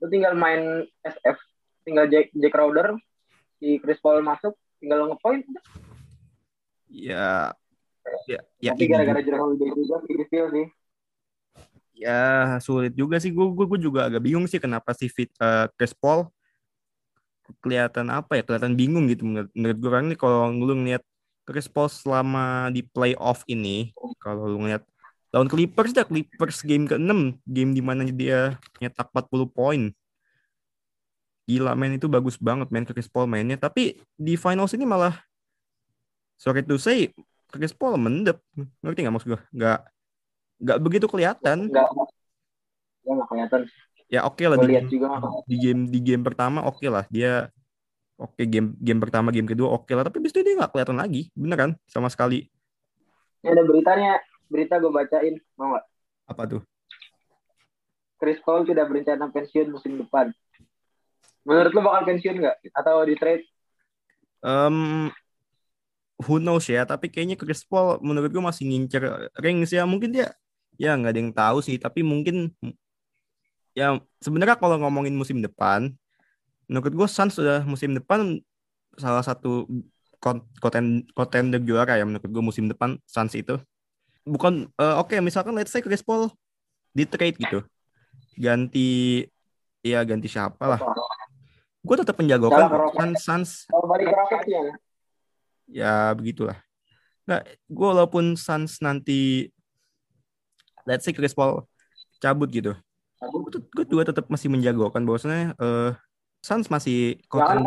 Lu 0.00 0.06
tinggal 0.06 0.38
main 0.38 0.86
SF 1.02 1.36
tinggal 1.82 2.06
Jay, 2.06 2.30
Jay 2.30 2.50
Crowder 2.52 2.94
si 3.58 3.82
Chris 3.82 3.98
Paul 3.98 4.22
masuk 4.22 4.54
tinggal 4.80 5.12
ngepoint 5.12 5.44
udah. 5.46 5.64
ya 6.90 7.54
ya 8.26 8.40
ya 8.58 8.72
tapi 8.74 8.88
ini 8.88 8.90
gara-gara 8.90 9.20
Jerome 9.22 9.54
Holiday 9.54 9.70
juga 9.76 9.96
sih 10.02 10.14
steal 10.26 10.48
sih. 10.50 10.66
Ya 12.00 12.56
sulit 12.64 12.96
juga 12.96 13.20
sih. 13.20 13.28
Gue 13.28 13.52
gue 13.52 13.78
juga 13.78 14.08
agak 14.08 14.24
bingung 14.24 14.48
sih 14.48 14.56
kenapa 14.56 14.96
si 14.96 15.12
fit 15.12 15.28
eh, 15.36 15.68
Chris 15.76 15.92
Paul 15.92 16.26
kelihatan 17.58 18.08
apa 18.14 18.38
ya 18.38 18.42
kelihatan 18.46 18.78
bingung 18.78 19.10
gitu 19.10 19.26
menurut, 19.26 19.50
menurut 19.58 19.78
gue 19.82 19.90
kan 19.90 20.04
nih 20.06 20.18
kalau 20.18 20.54
lu 20.54 20.74
ngeliat 20.78 21.02
Chris 21.42 21.66
Paul 21.66 21.90
selama 21.90 22.70
di 22.70 22.86
playoff 22.86 23.42
ini 23.50 23.90
kalau 24.22 24.46
lu 24.46 24.62
ngeliat 24.62 24.86
lawan 25.34 25.50
Clippers 25.50 25.90
dah 25.90 26.06
Clippers 26.06 26.62
game 26.62 26.86
ke-6 26.86 27.42
game 27.42 27.70
di 27.74 27.82
mana 27.82 28.06
dia 28.06 28.54
nyetak 28.78 29.10
40 29.10 29.50
poin 29.50 29.82
gila 31.50 31.74
men 31.74 31.98
itu 31.98 32.06
bagus 32.06 32.38
banget 32.38 32.70
men 32.70 32.86
Chris 32.86 33.10
Paul 33.10 33.26
mainnya. 33.26 33.58
Tapi 33.58 33.98
di 34.14 34.34
finals 34.38 34.70
ini 34.78 34.86
malah 34.86 35.18
sorry 36.38 36.62
to 36.62 36.78
say 36.78 37.10
Chris 37.50 37.74
Paul 37.74 37.98
mendep. 37.98 38.38
Ngerti 38.86 39.02
nggak 39.02 39.14
maksud 39.18 39.28
gue 39.34 39.40
nggak 39.50 39.78
nggak 40.62 40.78
begitu 40.78 41.06
kelihatan. 41.10 41.66
Nggak 41.66 41.90
ya 43.02 43.12
nggak 43.18 43.28
kelihatan. 43.28 43.60
Ya 44.10 44.20
oke 44.26 44.42
lah 44.46 44.56
gue 44.62 44.70
di, 44.70 44.78
juga 44.86 45.08
di 45.46 45.56
game 45.58 45.82
di 45.90 45.98
game 45.98 46.22
pertama 46.22 46.62
oke 46.62 46.86
lah. 46.86 47.02
Dia 47.10 47.50
oke 48.14 48.42
game 48.46 48.78
game 48.78 49.00
pertama 49.02 49.34
game 49.34 49.50
kedua 49.50 49.74
oke 49.74 49.90
lah. 49.90 50.06
Tapi 50.06 50.22
abis 50.22 50.30
itu 50.30 50.46
dia 50.46 50.54
nggak 50.54 50.70
kelihatan 50.70 50.98
lagi. 51.02 51.26
Beneran 51.34 51.74
sama 51.90 52.06
sekali. 52.06 52.46
Ini 53.42 53.50
ada 53.50 53.62
beritanya 53.66 54.22
berita 54.46 54.78
gue 54.78 54.92
bacain 54.94 55.34
mau 55.58 55.74
nggak? 55.74 55.84
Apa 56.30 56.42
tuh? 56.46 56.62
Chris 58.20 58.36
Paul 58.44 58.68
tidak 58.68 58.86
berencana 58.92 59.32
pensiun 59.32 59.72
musim 59.72 59.96
depan 59.96 60.28
menurut 61.46 61.70
lu 61.72 61.80
bakal 61.84 62.02
pensiun 62.06 62.36
nggak 62.40 62.56
atau 62.76 63.04
di 63.04 63.14
trade 63.16 63.44
Em, 64.40 65.12
who 66.16 66.40
knows 66.40 66.64
ya 66.64 66.88
tapi 66.88 67.12
kayaknya 67.12 67.36
Chris 67.36 67.60
Paul 67.60 68.00
menurut 68.00 68.32
gue 68.32 68.40
masih 68.40 68.64
ngincer 68.64 69.28
rings 69.36 69.68
ya 69.68 69.84
mungkin 69.84 70.16
dia 70.16 70.32
ya 70.80 70.96
nggak 70.96 71.12
ada 71.12 71.20
yang 71.20 71.32
tahu 71.36 71.58
sih 71.60 71.76
tapi 71.76 72.00
mungkin 72.00 72.48
ya 73.76 74.00
sebenarnya 74.18 74.58
kalau 74.58 74.76
ngomongin 74.82 75.14
musim 75.14 75.38
depan, 75.40 75.94
menurut 76.66 76.92
gue 76.92 77.08
Suns 77.08 77.34
sudah 77.38 77.62
musim 77.66 77.94
depan 77.94 78.38
salah 78.98 79.22
satu 79.22 79.66
kon- 80.18 80.44
konten 80.58 81.06
kontender 81.14 81.62
juara 81.62 81.96
ya 81.96 82.04
menurut 82.04 82.26
gue 82.26 82.42
musim 82.44 82.66
depan 82.66 82.98
Suns 83.06 83.34
itu. 83.38 83.58
Bukan 84.26 84.68
eh, 84.76 84.94
oke 85.00 85.16
misalkan 85.24 85.56
let's 85.56 85.72
say 85.72 85.80
Chris 85.80 86.04
Paul 86.04 86.30
di 86.92 87.06
trade 87.06 87.38
gitu. 87.38 87.64
Ganti 88.36 89.24
ya 89.80 90.04
ganti 90.04 90.28
siapa 90.28 90.76
lah. 90.76 90.80
Gue 91.80 91.96
tetap 91.96 92.16
menjagokan. 92.20 92.68
Suns, 92.92 93.20
Suns 93.24 93.50
ya. 95.70 96.12
begitulah. 96.12 96.58
Nggak, 97.24 97.42
gue 97.56 97.86
walaupun 97.88 98.24
Suns 98.36 98.82
nanti 98.84 99.48
let's 100.84 101.06
say 101.06 101.14
Chris 101.16 101.32
Paul 101.32 101.64
cabut 102.20 102.50
gitu. 102.52 102.76
Gue 103.72 103.84
juga 103.88 104.12
tetap 104.12 104.28
masih 104.28 104.48
menjagokan 104.52 105.04
bahwasanya 105.04 105.56
eh 105.56 105.92
Suns 106.40 106.68
masih 106.72 107.20
Jangan 107.28 107.64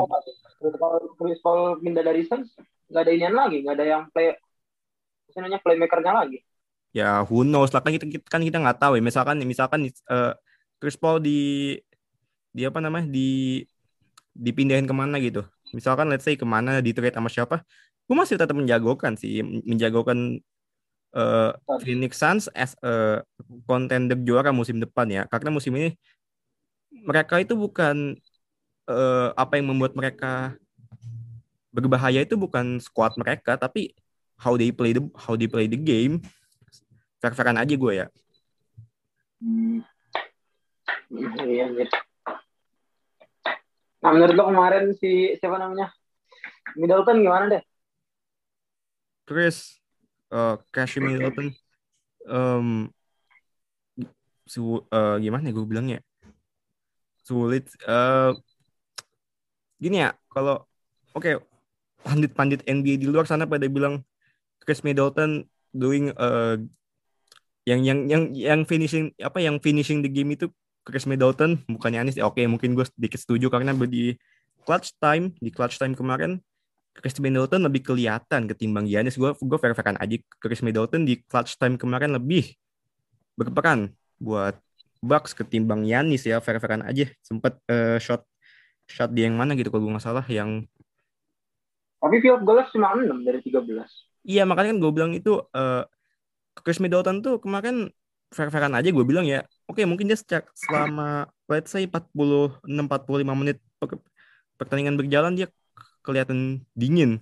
kalau 0.79 0.98
Chris 1.20 1.39
Paul 1.43 1.77
pindah 1.82 2.01
dari 2.01 2.25
Suns, 2.25 2.53
nggak 2.89 3.01
ada 3.03 3.12
inian 3.13 3.36
lagi, 3.36 3.62
nggak 3.62 3.75
ada 3.77 3.86
yang 3.86 4.03
play, 4.10 4.34
misalnya 5.29 5.60
playmakernya 5.62 6.13
lagi. 6.13 6.39
ya 6.93 7.25
who 7.25 7.41
knows 7.41 7.74
lah 7.74 7.82
kan 7.82 7.89
kita 7.89 8.05
kita- 8.05 8.29
kan 8.29 8.38
kita 8.46 8.62
nggak 8.62 8.77
tahu 8.77 8.93
ya 8.93 9.01
misalkan 9.01 9.41
misalkan 9.50 9.89
eh, 9.89 10.34
Chris 10.77 10.93
Paul 10.93 11.17
di 11.25 11.74
di 12.53 12.62
apa 12.70 12.77
namanya 12.77 13.10
di 13.10 13.65
dipindahin 14.34 14.90
ke 14.90 14.94
mana 14.94 15.22
gitu. 15.22 15.46
Misalkan 15.74 16.10
let's 16.10 16.25
say 16.25 16.38
ke 16.38 16.46
mana 16.46 16.82
di 16.82 16.94
trade 16.94 17.13
sama 17.13 17.30
siapa 17.30 17.62
gue 18.04 18.16
masih 18.18 18.36
tetap 18.36 18.54
menjagokan 18.58 19.16
sih. 19.16 19.42
Menjagokan 19.63 20.42
eh, 21.16 21.52
Phoenix 21.82 22.20
Suns 22.20 22.52
as 22.52 22.75
a 22.84 23.24
contender 23.70 24.18
juara 24.20 24.52
musim 24.52 24.82
depan 24.82 25.08
ya. 25.08 25.24
Karena 25.30 25.54
musim 25.54 25.72
ini 25.78 25.96
mereka 26.92 27.40
itu 27.40 27.56
bukan 27.56 28.18
eh, 28.90 29.30
apa 29.34 29.54
yang 29.58 29.72
membuat 29.72 29.96
mereka 29.96 30.58
berbahaya 31.74 32.22
itu 32.22 32.38
bukan 32.38 32.78
squad 32.78 33.18
mereka 33.18 33.58
tapi 33.58 33.98
how 34.38 34.54
they 34.54 34.70
play 34.70 34.94
the 34.94 35.02
how 35.18 35.34
they 35.34 35.48
play 35.48 35.66
the 35.66 35.80
game. 35.80 36.22
Fair-fairan 37.24 37.56
aja 37.56 37.74
gue 37.74 37.94
ya. 37.96 38.08
Hmm. 39.40 39.80
Iya, 41.13 41.72
anjir. 41.72 41.90
Nah, 44.03 44.12
menurut 44.12 44.36
lo 44.36 44.51
kemarin 44.51 44.91
si 45.00 45.31
siapa 45.39 45.55
namanya? 45.55 45.95
Middleton 46.75 47.24
gimana 47.24 47.45
deh? 47.48 47.63
Chris 49.24 49.79
uh, 50.27 50.60
Cash 50.75 51.00
Middleton 51.00 51.55
um, 52.27 52.91
su 54.43 54.83
eh, 54.91 55.15
gimana 55.24 55.55
gue 55.55 55.63
bilangnya 55.63 56.03
sulit 57.24 57.72
eh 57.88 58.31
gini 59.79 60.03
ya 60.03 60.12
kalau 60.27 60.67
oke 61.15 61.39
pandit-pandit 62.03 62.67
NBA 62.67 63.00
di 63.00 63.07
luar 63.07 63.24
sana 63.24 63.48
pada 63.48 63.63
bilang 63.72 64.03
Chris 64.60 64.83
Middleton 64.83 65.48
doing 65.72 66.12
eh 66.12 66.55
yang 67.63 67.79
yang 67.88 68.00
yang 68.12 68.24
yang 68.36 68.62
finishing 68.67 69.15
apa 69.24 69.39
yang 69.39 69.55
finishing 69.63 70.03
the 70.03 70.12
game 70.12 70.36
itu 70.36 70.51
Chris 70.84 71.08
Middleton 71.08 71.63
bukannya 71.68 72.04
Anis 72.04 72.20
oke 72.20 72.44
mungkin 72.46 72.75
gue 72.75 72.84
sedikit 72.84 73.20
setuju 73.20 73.48
karena 73.48 73.72
di 73.88 74.16
clutch 74.63 74.96
time 75.00 75.32
di 75.40 75.50
clutch 75.52 75.80
time 75.80 75.96
kemarin 75.96 76.44
Chris 76.94 77.18
Middleton 77.18 77.66
lebih 77.66 77.82
kelihatan 77.82 78.46
ketimbang 78.46 78.86
Giannis. 78.86 79.18
Gue 79.18 79.34
gue 79.34 79.58
fair-fairan 79.58 79.98
aja 79.98 80.16
Chris 80.38 80.62
Middleton 80.62 81.10
di 81.10 81.18
clutch 81.25 81.58
time 81.58 81.75
kemarin 81.75 82.13
lebih 82.13 82.54
berperan 83.34 83.90
buat 84.22 84.54
Bucks 85.02 85.34
ketimbang 85.34 85.84
Giannis 85.84 86.24
ya 86.24 86.38
fair-fairan 86.38 86.86
aja. 86.86 87.10
Sempet 87.25 87.58
eh, 87.66 87.98
shot 87.98 88.22
shot 88.86 89.10
dia 89.10 89.25
yang 89.25 89.36
mana 89.36 89.58
gitu 89.58 89.74
kalau 89.74 89.90
gue 89.90 89.94
nggak 89.98 90.06
salah 90.06 90.25
yang 90.30 90.70
Tapi 92.04 92.20
field 92.20 92.44
goal 92.44 92.60
cuma 92.68 93.00
6 93.00 93.24
dari 93.24 93.40
13. 93.40 93.63
iya 94.28 94.44
makanya 94.44 94.75
kan 94.75 94.80
gue 94.84 94.92
bilang 94.92 95.12
itu 95.16 95.40
eh, 95.56 95.84
Chris 96.62 96.78
Middleton 96.84 97.24
tuh 97.24 97.40
kemarin 97.40 97.90
fair-fairan 98.34 98.74
aja 98.74 98.90
gue 98.90 99.06
bilang 99.06 99.24
ya. 99.24 99.46
Oke 99.70 99.86
mungkin 99.86 100.10
dia 100.10 100.18
selama 100.58 101.30
let's 101.48 101.72
say 101.72 101.86
46 101.86 102.60
45 102.66 103.40
menit 103.40 103.58
per- 103.78 104.02
pertandingan 104.60 104.98
berjalan 104.98 105.34
dia 105.38 105.48
kelihatan 106.04 106.66
dingin. 106.75 107.22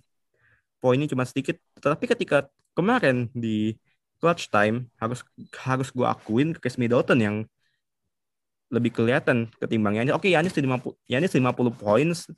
Poinnya 0.82 1.06
cuma 1.06 1.28
sedikit, 1.30 1.62
tetapi 1.78 2.10
ketika 2.10 2.50
kemarin 2.74 3.30
di 3.38 3.78
clutch 4.18 4.50
time 4.50 4.90
harus 4.98 5.22
harus 5.62 5.94
gue 5.94 6.08
akuin 6.08 6.58
Chris 6.58 6.82
Middleton 6.82 7.20
yang 7.22 7.36
lebih 8.74 8.96
kelihatan 8.96 9.52
ketimbang 9.62 10.02
Yanis. 10.02 10.18
Oke, 10.18 10.34
Yanis 10.34 10.56
50 10.58 10.98
Yanis 11.06 11.36
50 11.38 11.78
points 11.78 12.32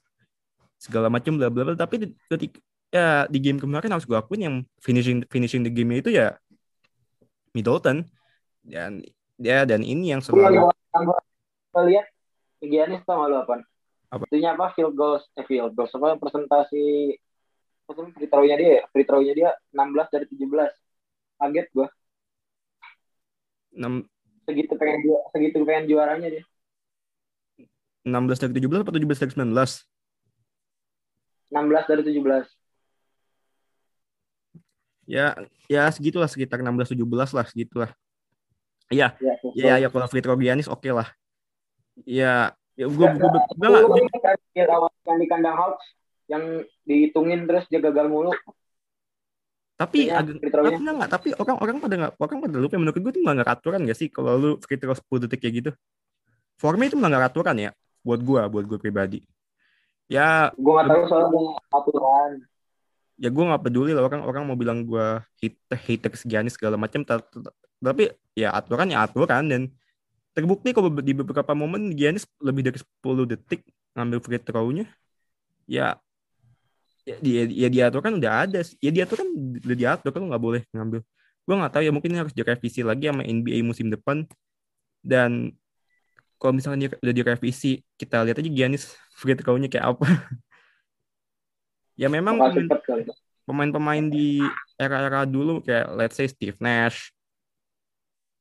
segala 0.75 1.08
macam 1.08 1.39
bla 1.39 1.48
bla 1.48 1.63
bla 1.63 1.80
tapi 1.80 2.12
ketika 2.27 2.60
ya 2.94 3.25
di 3.25 3.39
game 3.42 3.58
kemarin 3.58 3.89
harus 3.89 4.06
gue 4.06 4.13
akuin 4.13 4.42
yang 4.44 4.56
finishing 4.84 5.25
finishing 5.32 5.65
the 5.65 5.72
game 5.74 5.89
itu 5.98 6.13
ya 6.13 6.38
Middleton 7.56 8.06
dan 8.63 9.03
ya 9.38 9.67
dan 9.67 9.84
ini 9.84 10.15
yang 10.15 10.24
selalu 10.24 10.72
gue 11.74 11.84
lihat 11.89 12.08
Giannis 12.63 13.03
gak 13.03 13.27
lu 13.27 13.38
apa? 13.43 13.60
Apa? 14.13 14.24
Itunya 14.29 14.55
apa? 14.55 14.72
Field 14.72 14.96
goals, 14.96 15.27
eh 15.36 15.43
field 15.43 15.75
goals 15.75 15.91
apa? 15.91 16.15
Presentasi 16.15 17.12
free 17.84 18.29
throw-nya 18.32 18.55
dia, 18.55 18.72
ya? 18.79 18.84
free 18.96 19.03
throw-nya 19.03 19.34
dia 19.36 19.50
16 19.75 20.08
dari 20.13 20.25
17. 20.32 20.72
Kaget 21.43 21.67
gue. 21.75 21.88
6 23.74 24.08
Segitu 24.43 24.74
pengen 24.75 25.00
ju- 25.03 25.24
segitu 25.32 25.58
pengen 25.67 25.88
juaranya 25.91 26.27
dia. 26.29 26.43
16 28.03 28.39
dari 28.39 28.53
17 28.60 28.84
atau 28.84 28.93
17 28.96 29.20
dari 29.20 29.32
19? 29.32 29.88
16 31.51 31.89
dari 31.89 32.01
17. 32.03 32.48
Ya, 35.03 35.36
ya 35.67 35.84
segitulah 35.91 36.32
sekitar 36.32 36.63
16 36.63 36.96
17 36.96 37.32
lah 37.36 37.43
segitulah. 37.48 37.91
Iya, 38.92 39.16
Ya, 39.20 39.34
ya 39.54 39.74
ya 39.86 39.88
kalau 39.90 40.38
Giannis 40.40 40.68
oke 40.68 40.90
lah. 40.92 41.08
Ya, 42.04 42.58
ya 42.74 42.86
gue 42.90 43.06
Ya, 43.06 43.13
gue 43.13 43.30
gue 43.70 44.08
field 44.54 44.70
awal 44.72 44.90
yang 45.06 45.20
di 45.22 45.28
kandang 45.30 45.56
Hawks 45.56 45.86
yang 46.32 46.44
dihitungin 46.88 47.46
terus 47.46 47.68
dia 47.70 47.84
gagal 47.84 48.08
mulu. 48.10 48.32
tapi 49.74 50.08
Iya, 50.08 50.22
agak 50.22 50.38
tapi 50.54 50.80
enggak, 50.80 50.94
enggak, 50.96 51.10
tapi 51.12 51.28
orang 51.34 51.58
orang 51.60 51.75
pada 51.82 51.96
nggak 51.98 52.13
orang 52.22 52.38
pada 52.46 52.58
lupa 52.62 52.75
menurut 52.78 52.98
gue 52.98 53.12
itu 53.12 53.22
melanggar 53.25 53.48
aturan 53.58 53.84
gak 53.84 53.98
sih 53.98 54.08
kalau 54.08 54.32
lu 54.38 54.50
free 54.62 54.78
throw 54.78 54.94
10 54.96 55.25
detik 55.28 55.42
kayak 55.44 55.54
gitu. 55.60 55.72
Formnya 56.62 56.88
itu 56.94 56.96
melanggar 56.96 57.28
aturan 57.28 57.58
ya 57.58 57.72
buat 58.06 58.22
gua, 58.22 58.46
buat 58.48 58.63
gue 58.70 58.78
pribadi. 58.78 59.20
Ya, 60.08 60.54
Gue 60.56 60.72
gak 60.78 60.88
tahu 60.88 61.02
soal 61.10 61.25
aturan. 61.74 62.32
ya 63.13 63.30
gue 63.30 63.44
nggak 63.46 63.62
peduli 63.62 63.94
lah 63.94 64.04
orang 64.10 64.25
orang 64.25 64.44
mau 64.50 64.58
bilang 64.58 64.84
gue 64.90 65.22
hater 65.38 65.78
hater 65.78 66.12
Giannis 66.25 66.58
segala 66.58 66.82
macam 66.82 67.06
tapi 67.84 68.10
ya 68.34 68.56
aturan 68.56 68.88
ya 68.90 69.04
aturan 69.06 69.44
dan 69.52 69.62
terbukti 70.34 70.74
kalau 70.74 70.90
di 70.90 71.13
beberapa 71.13 71.54
momen 71.54 71.94
Giannis 71.94 72.25
lebih 72.42 72.66
dari 72.66 72.80
10 72.82 73.30
detik 73.30 73.62
ngambil 73.94 74.20
free 74.24 74.42
throw-nya 74.42 74.86
ya 75.70 76.02
ya 77.04 77.16
dia 77.20 77.42
ya 77.52 77.68
diatur 77.68 78.00
kan 78.00 78.16
udah 78.16 78.48
ada 78.48 78.60
ya 78.80 78.92
diatur 78.92 79.22
kan 79.22 79.30
udah 79.60 79.78
diatur 79.78 80.10
kan 80.10 80.24
nggak 80.24 80.44
boleh 80.44 80.62
ngambil. 80.74 81.02
Gue 81.44 81.56
nggak 81.60 81.72
tahu 81.75 81.84
ya 81.84 81.92
mungkin 81.92 82.12
harus 82.16 82.34
direvisi 82.34 82.82
lagi 82.82 83.12
sama 83.12 83.28
NBA 83.28 83.60
musim 83.62 83.92
depan. 83.92 84.24
Dan 85.04 85.52
kalau 86.40 86.56
misalnya 86.56 86.88
dia 86.88 86.90
udah 87.04 87.16
direvisi 87.16 87.84
kita 88.00 88.24
lihat 88.24 88.40
aja 88.40 88.50
Giannis 88.50 88.96
free 89.13 89.38
throw-nya 89.38 89.70
kayak 89.70 89.96
apa. 89.96 90.08
Ya 91.94 92.10
memang 92.10 92.42
pemain-pemain 93.46 94.02
di 94.10 94.42
era-era 94.82 95.30
dulu 95.30 95.62
kayak 95.62 95.94
let's 95.94 96.18
say 96.18 96.25
Steve 96.25 96.58
Nash 96.58 97.12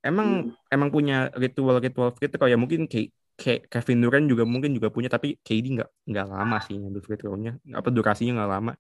emang 0.02 0.50
emang 0.68 0.88
punya 0.90 1.30
ritual-ritual 1.38 2.10
free 2.18 2.28
throw 2.28 2.50
ya 2.50 2.58
mungkin 2.58 2.90
kayak 2.90 3.14
kayak 3.38 3.60
Kevin 3.70 4.02
Durant 4.04 4.26
juga 4.28 4.44
mungkin 4.44 4.74
juga 4.76 4.92
punya 4.92 5.08
tapi 5.08 5.38
KD 5.40 5.80
nggak 5.80 5.90
nggak 6.10 6.26
lama 6.28 6.56
sih 6.62 6.76
ngambil 6.76 7.02
free 7.02 7.18
throw-nya. 7.18 7.56
Apa 7.72 7.88
durasinya 7.88 8.42
nggak 8.42 8.50
lama. 8.50 8.72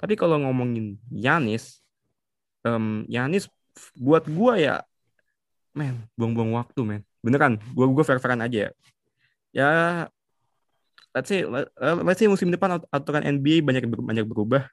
Tapi 0.00 0.18
kalau 0.18 0.40
ngomongin 0.42 0.98
Yanis 1.12 1.84
em 2.66 3.06
Yanis 3.06 3.46
buat 3.94 4.26
gua 4.26 4.58
ya 4.58 4.76
men 5.76 6.08
buang-buang 6.18 6.56
waktu 6.56 6.80
men. 6.82 7.02
Beneran 7.22 7.60
gua 7.76 7.86
gua 7.92 8.04
fair-fairan 8.04 8.42
aja 8.42 8.68
ya. 8.68 8.70
Ya 9.52 9.70
let's 11.12 11.28
say 11.28 11.44
let- 11.44 11.70
let's 12.02 12.18
say 12.18 12.26
musim 12.26 12.48
depan 12.48 12.80
at- 12.80 12.88
aturan 12.90 13.22
NBA 13.22 13.62
banyak 13.62 13.86
banyak 13.86 14.24
berubah. 14.26 14.66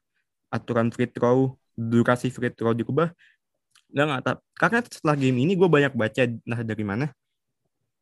Aturan 0.50 0.90
free 0.90 1.12
throw 1.12 1.60
durasi 1.78 2.34
free 2.34 2.52
throw 2.52 2.74
diubah 2.76 3.14
nggak 3.90 4.06
nggak 4.06 4.22
ta- 4.22 4.42
karena 4.54 4.80
setelah 4.86 5.16
game 5.18 5.38
ini 5.40 5.54
gue 5.54 5.66
banyak 5.66 5.94
baca 5.94 6.22
nah 6.46 6.62
dari 6.62 6.86
mana 6.86 7.06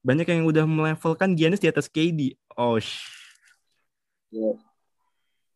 banyak 0.04 0.28
yang 0.28 0.44
udah 0.44 0.64
melevelkan 0.64 1.32
Giannis 1.34 1.60
di 1.60 1.68
atas 1.68 1.88
KD 1.88 2.36
oh 2.56 2.76
sh- 2.78 3.16
Iya. 4.28 4.52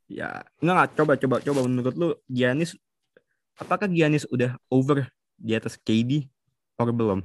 ya 0.07 0.29
nggak 0.59 0.75
nggak 0.75 0.89
coba 0.95 1.13
coba 1.15 1.35
coba 1.39 1.59
menurut 1.63 1.95
lu 1.95 2.09
Giannis 2.25 2.75
apakah 3.55 3.87
Giannis 3.87 4.23
udah 4.27 4.55
over 4.67 5.11
di 5.35 5.51
atas 5.51 5.75
KD 5.75 6.27
atau 6.73 6.87
belum 6.89 7.19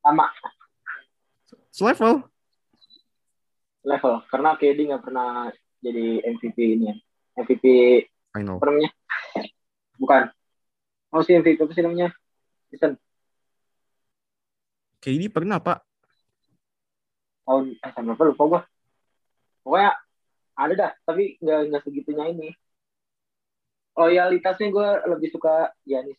Sama. 0.00 0.26
Selevel. 1.70 2.22
level 3.82 4.14
karena 4.26 4.54
KD 4.54 4.78
nggak 4.82 5.02
pernah 5.02 5.46
jadi 5.78 6.18
MVP 6.26 6.58
ini 6.58 6.90
ya. 6.90 6.96
MVP 7.36 7.64
Final. 8.32 8.58
namanya? 8.58 8.90
Bukan. 9.94 10.22
Oh 11.14 11.22
sih 11.22 11.38
MVP 11.38 11.62
apa 11.62 11.72
sih 11.74 11.84
namanya? 11.84 12.10
Season 12.70 12.98
KD 15.06 15.30
pernah, 15.30 15.62
Pak. 15.62 15.86
tahun 17.46 17.78
eh 17.78 17.90
tahun 17.94 18.10
berapa 18.10 18.22
lupa 18.34 18.42
gua. 18.50 18.60
Pokoknya 19.62 19.90
ada 20.58 20.74
dah, 20.74 20.92
tapi 21.06 21.38
nggak 21.38 21.60
nggak 21.70 21.82
segitunya 21.86 22.24
ini. 22.26 22.50
Loyalitasnya 23.94 24.68
gue 24.74 24.88
lebih 25.14 25.30
suka 25.30 25.70
Giannis. 25.86 26.18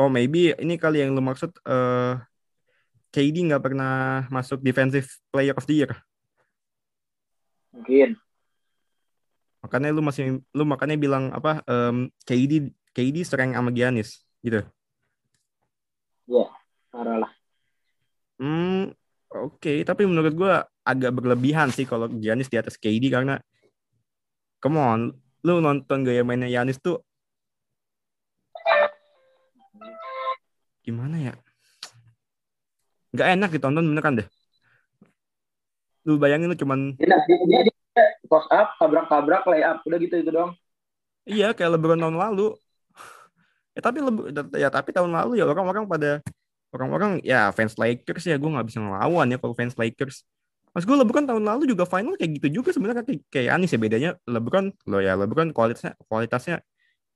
Oh, 0.00 0.08
maybe 0.08 0.56
ini 0.56 0.80
kali 0.80 1.04
yang 1.04 1.12
lu 1.12 1.20
maksud 1.20 1.52
eh 1.68 2.16
KD 3.12 3.52
nggak 3.52 3.64
pernah 3.68 4.24
masuk 4.32 4.64
defensive 4.64 5.06
player 5.28 5.52
of 5.52 5.68
the 5.68 5.84
year. 5.84 5.92
Mungkin. 7.76 8.16
Makanya 9.60 9.92
lu 9.92 10.00
masih 10.00 10.40
lu 10.56 10.64
makanya 10.64 10.96
bilang 10.96 11.28
apa 11.36 11.60
em, 11.68 12.08
KD 12.24 12.72
KD 12.92 13.24
sering 13.24 13.56
sama 13.56 13.72
Giannis 13.72 14.20
gitu. 14.44 14.60
Parah 16.92 17.16
lah. 17.24 17.32
Hmm, 18.36 18.92
oke, 19.32 19.72
tapi 19.88 20.04
menurut 20.04 20.32
gua 20.36 20.68
agak 20.84 21.16
berlebihan 21.16 21.72
sih 21.72 21.88
kalau 21.88 22.06
Giannis 22.12 22.52
di 22.52 22.60
atas 22.60 22.76
KD 22.76 23.08
karena 23.08 23.40
come 24.60 24.76
on, 24.76 25.00
lu 25.42 25.64
nonton 25.64 26.04
gaya 26.04 26.20
mainnya 26.20 26.52
Giannis 26.52 26.76
tuh 26.78 27.00
gimana 30.82 31.30
ya? 31.30 31.34
Gak 33.14 33.28
enak 33.38 33.54
ditonton 33.54 33.86
beneran 33.86 34.20
deh. 34.20 34.28
Lu 36.02 36.18
bayangin 36.18 36.50
lu 36.50 36.58
cuman 36.58 36.98
Dia, 36.98 37.14
dia, 37.28 37.38
dia, 37.46 37.60
dia 37.70 37.74
post 38.26 38.48
up, 38.50 38.74
tabrak-tabrak, 38.80 39.44
lay 39.46 39.62
up. 39.62 39.84
Udah 39.84 39.98
gitu 40.00 40.16
itu 40.18 40.30
doang. 40.32 40.56
Iya 41.22 41.54
kayak 41.54 41.78
LeBron 41.78 42.00
tahun 42.02 42.16
lalu. 42.18 42.56
Ya 43.72 43.80
tapi 43.80 43.98
Lebr- 44.04 44.52
ya 44.56 44.68
tapi 44.68 44.92
tahun 44.92 45.12
lalu 45.12 45.40
ya 45.40 45.48
orang-orang 45.48 45.88
pada 45.88 46.20
orang-orang 46.72 47.20
ya 47.20 47.52
fans 47.52 47.76
Lakers 47.76 48.24
ya 48.24 48.36
gue 48.40 48.50
nggak 48.50 48.66
bisa 48.68 48.80
ngelawan 48.80 49.26
ya 49.28 49.36
kalau 49.40 49.54
fans 49.56 49.76
Lakers. 49.76 50.24
Mas 50.72 50.88
gue 50.88 50.96
LeBron 50.96 51.28
tahun 51.28 51.44
lalu 51.44 51.68
juga 51.68 51.84
final 51.84 52.16
kayak 52.16 52.40
gitu 52.40 52.64
juga 52.64 52.72
sebenarnya 52.72 53.04
kayak, 53.04 53.28
kayak 53.28 53.50
Anis 53.60 53.76
ya 53.76 53.80
bedanya 53.80 54.10
LeBron 54.24 54.72
lo 54.88 55.04
ya 55.04 55.12
LeBron 55.20 55.52
kualitasnya 55.52 55.92
kualitasnya 56.08 56.64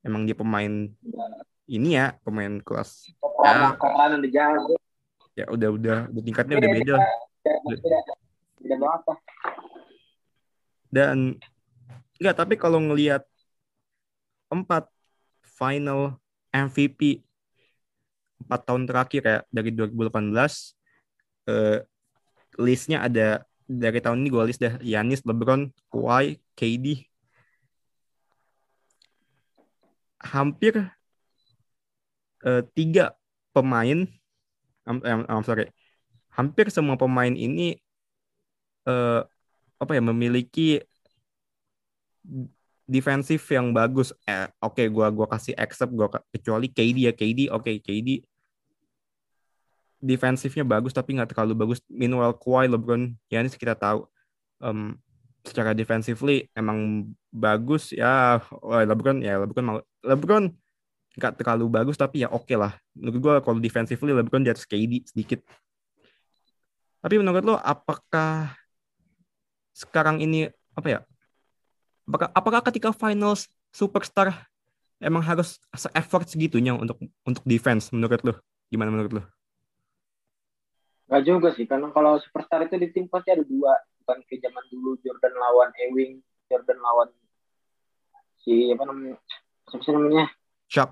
emang 0.04 0.28
dia 0.28 0.36
pemain 0.36 0.92
ini 1.64 1.88
ya 1.96 2.14
pemain 2.20 2.60
kelas 2.60 3.16
jalan. 4.28 4.76
ya 5.32 5.44
udah 5.48 5.68
udah 5.72 5.98
udah 6.12 6.22
tingkatnya 6.22 6.60
udah 6.60 6.70
beda 6.70 6.94
dan 10.92 11.40
enggak 12.20 12.36
tapi 12.36 12.54
kalau 12.60 12.76
ngelihat 12.76 13.24
empat 14.52 14.84
final 15.42 16.20
MVP 16.64 17.26
empat 18.46 18.60
tahun 18.68 18.84
terakhir 18.88 19.22
ya 19.24 19.36
dari 19.48 19.70
2018 19.72 20.76
eh, 21.50 21.78
listnya 22.60 23.04
ada 23.04 23.44
dari 23.66 23.98
tahun 23.98 24.22
ini 24.22 24.28
gue 24.30 24.44
list 24.46 24.62
dah 24.62 24.78
Yanis, 24.78 25.26
LeBron, 25.26 25.74
Kawhi, 25.90 26.38
KD 26.54 27.02
hampir 30.22 30.74
eh, 32.46 32.62
tiga 32.74 33.14
pemain 33.54 34.06
I'm, 34.86 35.02
I'm, 35.02 35.42
sorry 35.42 35.70
hampir 36.30 36.70
semua 36.70 36.94
pemain 36.94 37.34
ini 37.34 37.74
eh, 38.86 39.20
apa 39.76 39.92
ya 39.92 40.02
memiliki 40.02 40.80
defensif 42.86 43.42
yang 43.50 43.74
bagus. 43.74 44.14
Eh, 44.24 44.46
oke, 44.62 44.82
gua 44.88 45.10
gua 45.10 45.26
kasih 45.26 45.52
accept 45.58 45.90
gua 45.92 46.08
kecuali 46.30 46.70
KD 46.70 47.10
ya 47.10 47.12
KD. 47.12 47.50
Oke, 47.50 47.82
KD 47.82 48.22
defensifnya 49.96 50.62
bagus 50.62 50.94
tapi 50.94 51.18
nggak 51.18 51.34
terlalu 51.34 51.66
bagus. 51.66 51.82
Meanwhile 51.90 52.36
Kawhi, 52.38 52.70
LeBron, 52.70 53.16
Giannis 53.26 53.58
kita 53.58 53.74
tahu 53.74 54.06
em, 54.62 54.94
secara 55.42 55.74
defensively 55.74 56.46
emang 56.54 57.10
bagus 57.34 57.90
ya. 57.90 58.38
Oh, 58.62 58.78
LeBron 58.78 59.18
ya 59.20 59.42
LeBron 59.42 59.64
mau- 59.66 59.86
LeBron 60.06 60.54
nggak 61.16 61.32
terlalu 61.40 61.66
bagus 61.72 61.96
tapi 61.98 62.22
ya 62.22 62.28
oke 62.30 62.54
lah. 62.54 62.78
Menurut 62.94 63.18
gua 63.18 63.34
kalau 63.42 63.58
defensively 63.58 64.14
LeBron 64.14 64.46
di 64.46 64.50
atas 64.52 64.68
KD 64.68 65.10
sedikit. 65.10 65.42
Tapi 67.02 67.22
menurut 67.22 67.42
lo 67.42 67.54
apakah 67.58 68.54
sekarang 69.74 70.22
ini 70.22 70.48
apa 70.74 70.88
ya? 70.88 71.00
Apakah, 72.06 72.28
apakah 72.30 72.60
ketika 72.70 72.90
finals 72.94 73.50
superstar 73.74 74.46
emang 75.02 75.20
harus 75.26 75.58
se-effort 75.74 76.24
segitunya 76.30 76.72
untuk 76.72 77.02
untuk 77.26 77.42
defense 77.42 77.90
menurut 77.90 78.22
lo? 78.22 78.34
Gimana 78.70 78.94
menurut 78.94 79.12
lo? 79.20 79.22
Gak 81.06 81.22
juga 81.22 81.54
sih, 81.54 81.66
karena 81.66 81.90
kalau 81.94 82.18
superstar 82.18 82.66
itu 82.66 82.78
di 82.78 82.90
tim 82.90 83.06
pasti 83.06 83.30
ada 83.30 83.42
dua. 83.42 83.74
Bukan 84.02 84.22
ke 84.26 84.38
zaman 84.38 84.62
dulu 84.70 84.94
Jordan 85.02 85.34
lawan 85.34 85.70
Ewing, 85.86 86.22
Jordan 86.46 86.78
lawan 86.78 87.10
si 88.42 88.70
apa 88.70 88.86
namanya? 88.86 89.18
Siapa 89.66 89.82
sih 89.82 89.92
namanya? 89.94 90.26
Shock. 90.70 90.90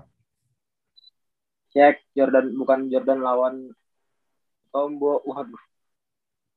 Shaq, 1.71 1.95
Jordan 2.15 2.55
bukan 2.55 2.87
Jordan 2.91 3.19
lawan 3.23 3.55
Tombo. 4.71 5.23
Waduh, 5.23 5.59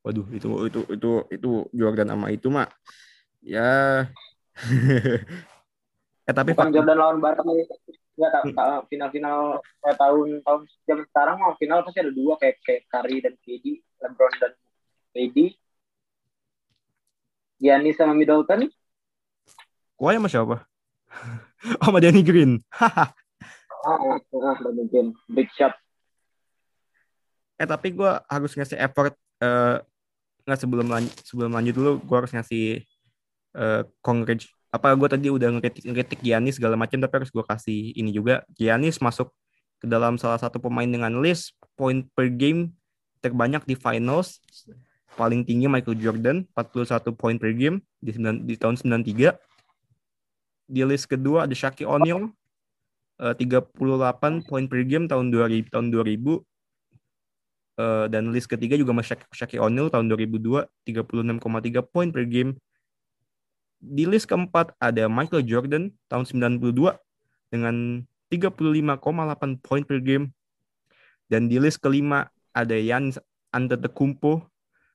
Waduh, 0.03 0.27
itu 0.35 0.47
itu 0.67 0.79
itu 0.95 1.11
itu 1.31 1.49
Jordan 1.75 2.11
sama 2.11 2.27
itu 2.31 2.47
mah 2.47 2.67
ya 3.39 4.07
eh 6.29 6.33
tapi 6.35 6.51
bukan 6.53 6.71
Jordan 6.73 6.97
lawan 6.99 7.17
Barca 7.23 7.41
Enggak 8.19 8.31
tak 8.35 8.43
tak- 8.51 8.83
final-final 8.91 9.63
kayak 9.79 9.95
tahun 9.95 10.27
tahun 10.43 10.61
zaman 10.83 11.05
sekarang 11.07 11.35
mah 11.39 11.55
final 11.55 11.79
pasti 11.87 11.99
ada 12.03 12.11
dua 12.11 12.35
kayak 12.35 12.59
kayak 12.67 12.81
Curry 12.91 13.17
dan 13.23 13.33
KD, 13.39 13.65
LeBron 13.79 14.33
dan 14.43 14.51
KD. 15.15 15.37
Giannis 17.59 17.95
sama 17.95 18.11
Middleton, 18.15 18.71
Kawhi 19.99 20.15
sama 20.15 20.27
siapa? 20.31 20.55
Oh, 21.79 21.83
sama 21.91 21.99
Danny 21.99 22.23
Green. 22.23 22.63
ah, 22.79 23.11
ah, 23.87 24.15
udah 24.31 24.71
mungkin 24.75 25.15
big 25.31 25.47
shot. 25.55 25.75
eh 27.59 27.67
tapi 27.67 27.91
gue 27.91 28.11
harus 28.31 28.55
ngasih 28.55 28.79
effort 28.79 29.11
eh 29.43 29.83
nggak 30.47 30.59
sebelum 30.63 30.87
lanjut 30.87 31.11
sebelum 31.27 31.51
lanjut 31.51 31.75
dulu 31.75 31.91
gue 31.99 32.15
harus 32.15 32.31
ngasih 32.31 32.87
eh 33.59 33.83
congrats 33.99 34.47
apa 34.69 34.93
gue 34.93 35.09
tadi 35.09 35.27
udah 35.33 35.49
ngeritik 35.57 35.83
ngeritik 35.83 36.19
Giannis 36.21 36.55
segala 36.61 36.77
macam 36.77 37.01
tapi 37.01 37.13
harus 37.19 37.31
gue 37.33 37.43
kasih 37.43 37.91
ini 37.97 38.13
juga. 38.13 38.45
Giannis 38.55 39.01
masuk 39.01 39.33
ke 39.81 39.85
dalam 39.89 40.15
salah 40.15 40.37
satu 40.39 40.61
pemain 40.61 40.87
dengan 40.87 41.19
list 41.19 41.57
point 41.75 42.05
per 42.15 42.29
game 42.31 42.71
terbanyak 43.19 43.65
di 43.67 43.75
finals 43.75 44.39
paling 45.19 45.43
tinggi 45.43 45.67
Michael 45.67 45.99
Jordan 45.99 46.37
41 46.55 47.11
poin 47.17 47.35
per 47.35 47.51
game 47.51 47.83
di, 47.99 48.15
sembilan- 48.15 48.43
di 48.47 48.55
tahun 48.55 48.75
93 49.03 49.35
di 50.69 50.81
list 50.87 51.09
kedua 51.11 51.43
ada 51.43 51.55
Shaquille 51.55 51.89
O'Neal 51.89 52.31
eh, 53.19 53.35
38 53.35 54.47
poin 54.47 54.63
per 54.69 54.81
game 54.87 55.09
tahun 55.11 55.31
2000 55.33 55.73
tahun 55.73 55.91
2000 55.91 56.39
Eh, 57.79 58.05
dan 58.11 58.27
list 58.35 58.51
ketiga 58.51 58.75
juga 58.75 58.91
Shaq- 58.99 59.31
Shaquille 59.31 59.63
O'Neal 59.63 59.87
tahun 59.87 60.11
2002 60.11 60.67
36,3 60.83 61.79
poin 61.79 62.11
per 62.11 62.27
game. 62.27 62.59
Di 63.79 64.03
list 64.03 64.27
keempat 64.27 64.75
ada 64.77 65.07
Michael 65.07 65.47
Jordan 65.47 65.95
tahun 66.11 66.27
92 66.59 66.99
dengan 67.49 68.03
35,8 68.27 68.99
poin 69.63 69.83
per 69.87 69.99
game. 70.03 70.35
Dan 71.31 71.47
di 71.47 71.57
list 71.57 71.79
kelima 71.79 72.27
ada 72.51 72.75
Giannis 72.75 73.17
Antetokounmpo 73.55 74.45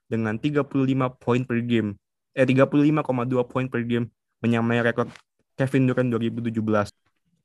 dengan 0.06 0.36
35 0.36 0.68
poin 1.16 1.42
per 1.42 1.58
game. 1.64 1.96
Eh 2.36 2.44
35,2 2.44 3.00
poin 3.48 3.66
per 3.66 3.82
game 3.86 4.10
menyamai 4.44 4.84
rekor 4.84 5.08
Kevin 5.56 5.88
Durant 5.88 6.10
2017. 6.12 6.60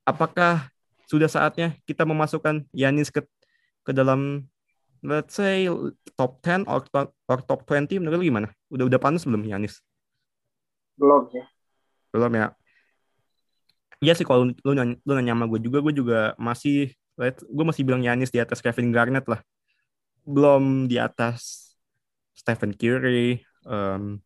Apakah 0.04 0.68
sudah 1.08 1.30
saatnya 1.30 1.78
kita 1.86 2.04
memasukkan 2.04 2.66
Giannis 2.74 3.10
ke 3.14 3.24
ke 3.88 3.92
dalam 3.96 4.46
let's 5.02 5.40
say 5.40 5.66
top 6.20 6.44
10 6.44 6.68
or, 6.68 6.84
or 7.30 7.40
top 7.46 7.64
20 7.66 8.04
menurut 8.04 8.20
lu 8.20 8.28
gimana? 8.28 8.48
Udah 8.68 8.86
udah 8.92 9.00
panas 9.00 9.24
belum 9.24 9.46
Yanis? 9.48 9.80
Belum 11.00 11.32
sih. 11.32 11.46
Belum 12.12 12.32
ya? 12.36 12.52
Iya 14.04 14.14
sih 14.16 14.28
kalau 14.28 14.52
lu 14.52 14.72
nanya, 14.76 15.00
lu 15.08 15.12
nanya 15.16 15.32
sama 15.36 15.48
gue 15.48 15.60
juga, 15.64 15.80
gue 15.80 15.94
juga 15.96 16.20
masih 16.36 16.92
let, 17.16 17.40
gue 17.40 17.66
masih 17.68 17.84
bilang 17.88 18.04
Yanis 18.04 18.32
di 18.32 18.40
atas 18.40 18.60
Kevin 18.60 18.92
Garnett 18.92 19.28
lah. 19.28 19.40
Belum 20.28 20.88
di 20.92 21.00
atas 21.00 21.72
Stephen 22.36 22.76
Curry, 22.76 23.44
em, 23.68 24.20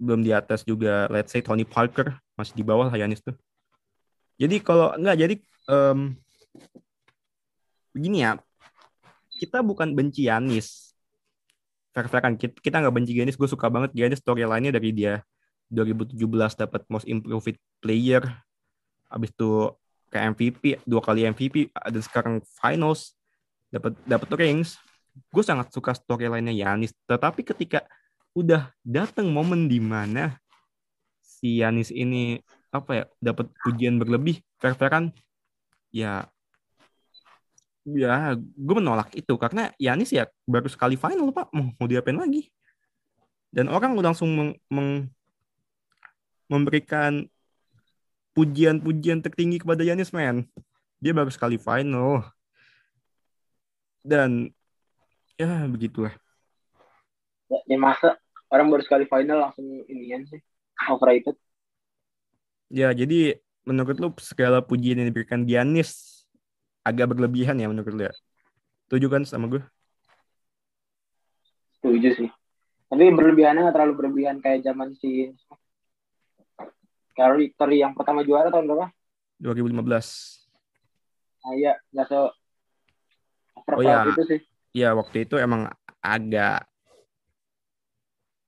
belum 0.00 0.20
di 0.24 0.32
atas 0.32 0.64
juga 0.64 1.08
let's 1.12 1.32
say 1.32 1.44
Tony 1.44 1.64
Parker, 1.64 2.16
masih 2.36 2.52
di 2.56 2.64
bawah 2.64 2.88
lah 2.88 2.96
Yanis 2.96 3.20
tuh. 3.20 3.36
Jadi 4.40 4.60
kalau 4.64 4.92
enggak 4.96 5.16
jadi 5.20 5.34
em, 5.72 6.16
begini 7.92 8.24
ya, 8.24 8.40
kita 9.40 9.60
bukan 9.60 9.92
benci 9.92 10.28
Yanis. 10.28 10.92
fair-fairan 11.92 12.40
kita 12.40 12.56
kita 12.64 12.80
nggak 12.80 12.94
benci 12.96 13.12
Giannis 13.12 13.36
gue 13.36 13.44
suka 13.44 13.68
banget 13.68 13.92
Giannis 13.92 14.24
storyline-nya 14.24 14.72
dari 14.72 14.96
dia 14.96 15.20
2017 15.72 16.20
dapat 16.60 16.84
most 16.92 17.08
improved 17.08 17.56
player. 17.80 18.20
Habis 19.08 19.32
itu 19.32 19.72
ke 20.12 20.20
MVP 20.20 20.62
dua 20.84 21.00
kali 21.00 21.24
MVP 21.24 21.72
ada 21.72 21.96
sekarang 22.04 22.44
finals 22.60 23.16
dapat 23.72 23.96
dapat 24.04 24.28
rings. 24.36 24.76
Gue 25.32 25.40
sangat 25.40 25.72
suka 25.72 25.96
storyline-nya 25.96 26.52
Giannis 26.52 26.92
tetapi 27.08 27.40
ketika 27.40 27.84
udah 28.36 28.68
datang 28.84 29.28
momen 29.32 29.68
di 29.68 29.80
mana 29.80 30.36
si 31.20 31.60
Giannis 31.60 31.88
ini 31.88 32.40
apa 32.72 32.90
ya 32.92 33.04
dapat 33.20 33.52
pujian 33.60 34.00
berlebih 34.00 34.40
fair-fairan 34.56 35.12
ya 35.92 36.28
ya 37.88 38.36
gue 38.36 38.74
menolak 38.76 39.12
itu. 39.16 39.34
Karena 39.36 39.70
Yanis 39.76 40.14
ya 40.14 40.28
baru 40.46 40.68
sekali 40.70 40.94
final 40.94 41.30
pak. 41.34 41.50
Mau 41.50 41.74
mau 41.76 41.86
diapain 41.88 42.16
lagi? 42.16 42.48
Dan 43.52 43.68
orang 43.68 43.92
udah 43.92 44.12
langsung 44.12 44.32
meng, 44.32 44.50
meng- 44.72 45.12
memberikan 46.52 47.24
pujian-pujian 48.36 49.24
tertinggi 49.24 49.64
kepada 49.64 49.80
Yanis 49.80 50.12
men. 50.12 50.44
Dia 51.00 51.16
baru 51.16 51.32
sekali 51.32 51.56
final. 51.56 52.28
Dan 54.04 54.52
ya 55.40 55.64
begitulah. 55.64 56.12
Ya, 57.48 57.60
ya 57.64 57.78
masa 57.80 58.20
orang 58.52 58.68
baru 58.68 58.82
sekali 58.84 59.08
final 59.08 59.48
langsung 59.48 59.64
inian 59.88 60.28
sih. 60.28 60.40
Overrated. 60.82 61.38
ya 62.72 62.88
jadi 62.90 63.36
menurut 63.68 64.00
lu 64.00 64.08
segala 64.18 64.64
pujian 64.64 64.98
yang 64.98 65.12
diberikan 65.12 65.44
Giannis 65.44 66.24
agak 66.82 67.14
berlebihan 67.14 67.60
ya 67.60 67.68
menurut 67.70 67.92
lu 67.92 68.02
ya? 68.08 68.14
Setuju 68.88 69.06
kan 69.12 69.22
sama 69.28 69.46
gue 69.46 69.62
Setuju 71.78 72.08
sih. 72.14 72.30
Tapi 72.86 73.10
berlebihannya 73.10 73.66
nggak 73.66 73.74
terlalu 73.74 73.94
berlebihan 73.98 74.38
kayak 74.38 74.62
zaman 74.62 74.94
si 75.00 75.34
Curry, 77.12 77.52
Curry 77.54 77.78
yang 77.80 77.92
pertama 77.92 78.24
juara 78.24 78.48
tahun 78.48 78.66
berapa? 78.68 78.86
2015 79.38 80.42
Nah, 81.42 81.52
iya, 81.58 81.74
nggak 81.90 82.06
overpower 83.58 83.78
Oh, 83.78 83.82
iya. 83.82 84.14
itu 84.14 84.22
sih. 84.26 84.40
ya 84.72 84.88
waktu 84.96 85.28
itu 85.28 85.36
emang 85.36 85.68
agak 86.00 86.64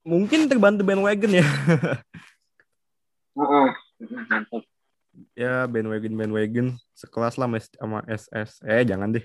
mungkin 0.05 0.46
terbantu 0.48 0.85
bandwagon 0.87 1.33
ya 1.35 1.46
Heeh. 3.38 3.68
Mantap. 4.31 4.62
ya 5.35 5.66
bandwagon 5.66 6.14
bandwagon 6.14 6.66
sekelas 6.94 7.35
lah 7.35 7.50
sama 7.74 7.98
SS 8.07 8.62
eh 8.62 8.87
jangan 8.87 9.11
deh 9.14 9.24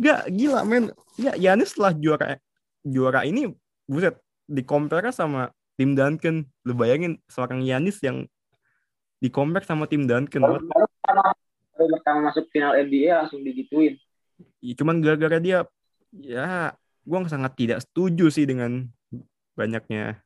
Gak 0.00 0.32
gila 0.32 0.64
men 0.64 0.88
ya 1.20 1.36
Yanis 1.36 1.76
setelah 1.76 1.92
juara 1.94 2.40
juara 2.82 3.22
ini 3.28 3.52
buset 3.84 4.16
di 4.46 4.62
compare 4.62 5.10
sama 5.14 5.50
tim 5.78 5.94
Duncan. 5.94 6.46
Lu 6.66 6.72
bayangin 6.74 7.18
seorang 7.26 7.62
Yanis 7.62 7.98
yang 8.02 8.26
di 9.22 9.28
compare 9.30 9.66
sama 9.66 9.86
tim 9.86 10.06
Duncan. 10.06 10.42
Baru, 10.42 10.62
baru 10.66 10.86
pertama, 10.88 11.22
baru 11.76 11.88
pertama 11.98 12.18
masuk 12.30 12.44
final 12.50 12.72
NBA 12.78 13.10
langsung 13.26 13.40
digituin. 13.42 13.98
Ya, 14.58 14.72
cuman 14.74 14.98
gara-gara 14.98 15.38
dia 15.38 15.66
ya 16.12 16.74
gua 17.06 17.26
sangat 17.26 17.54
tidak 17.58 17.78
setuju 17.82 18.30
sih 18.30 18.46
dengan 18.46 18.90
banyaknya 19.54 20.22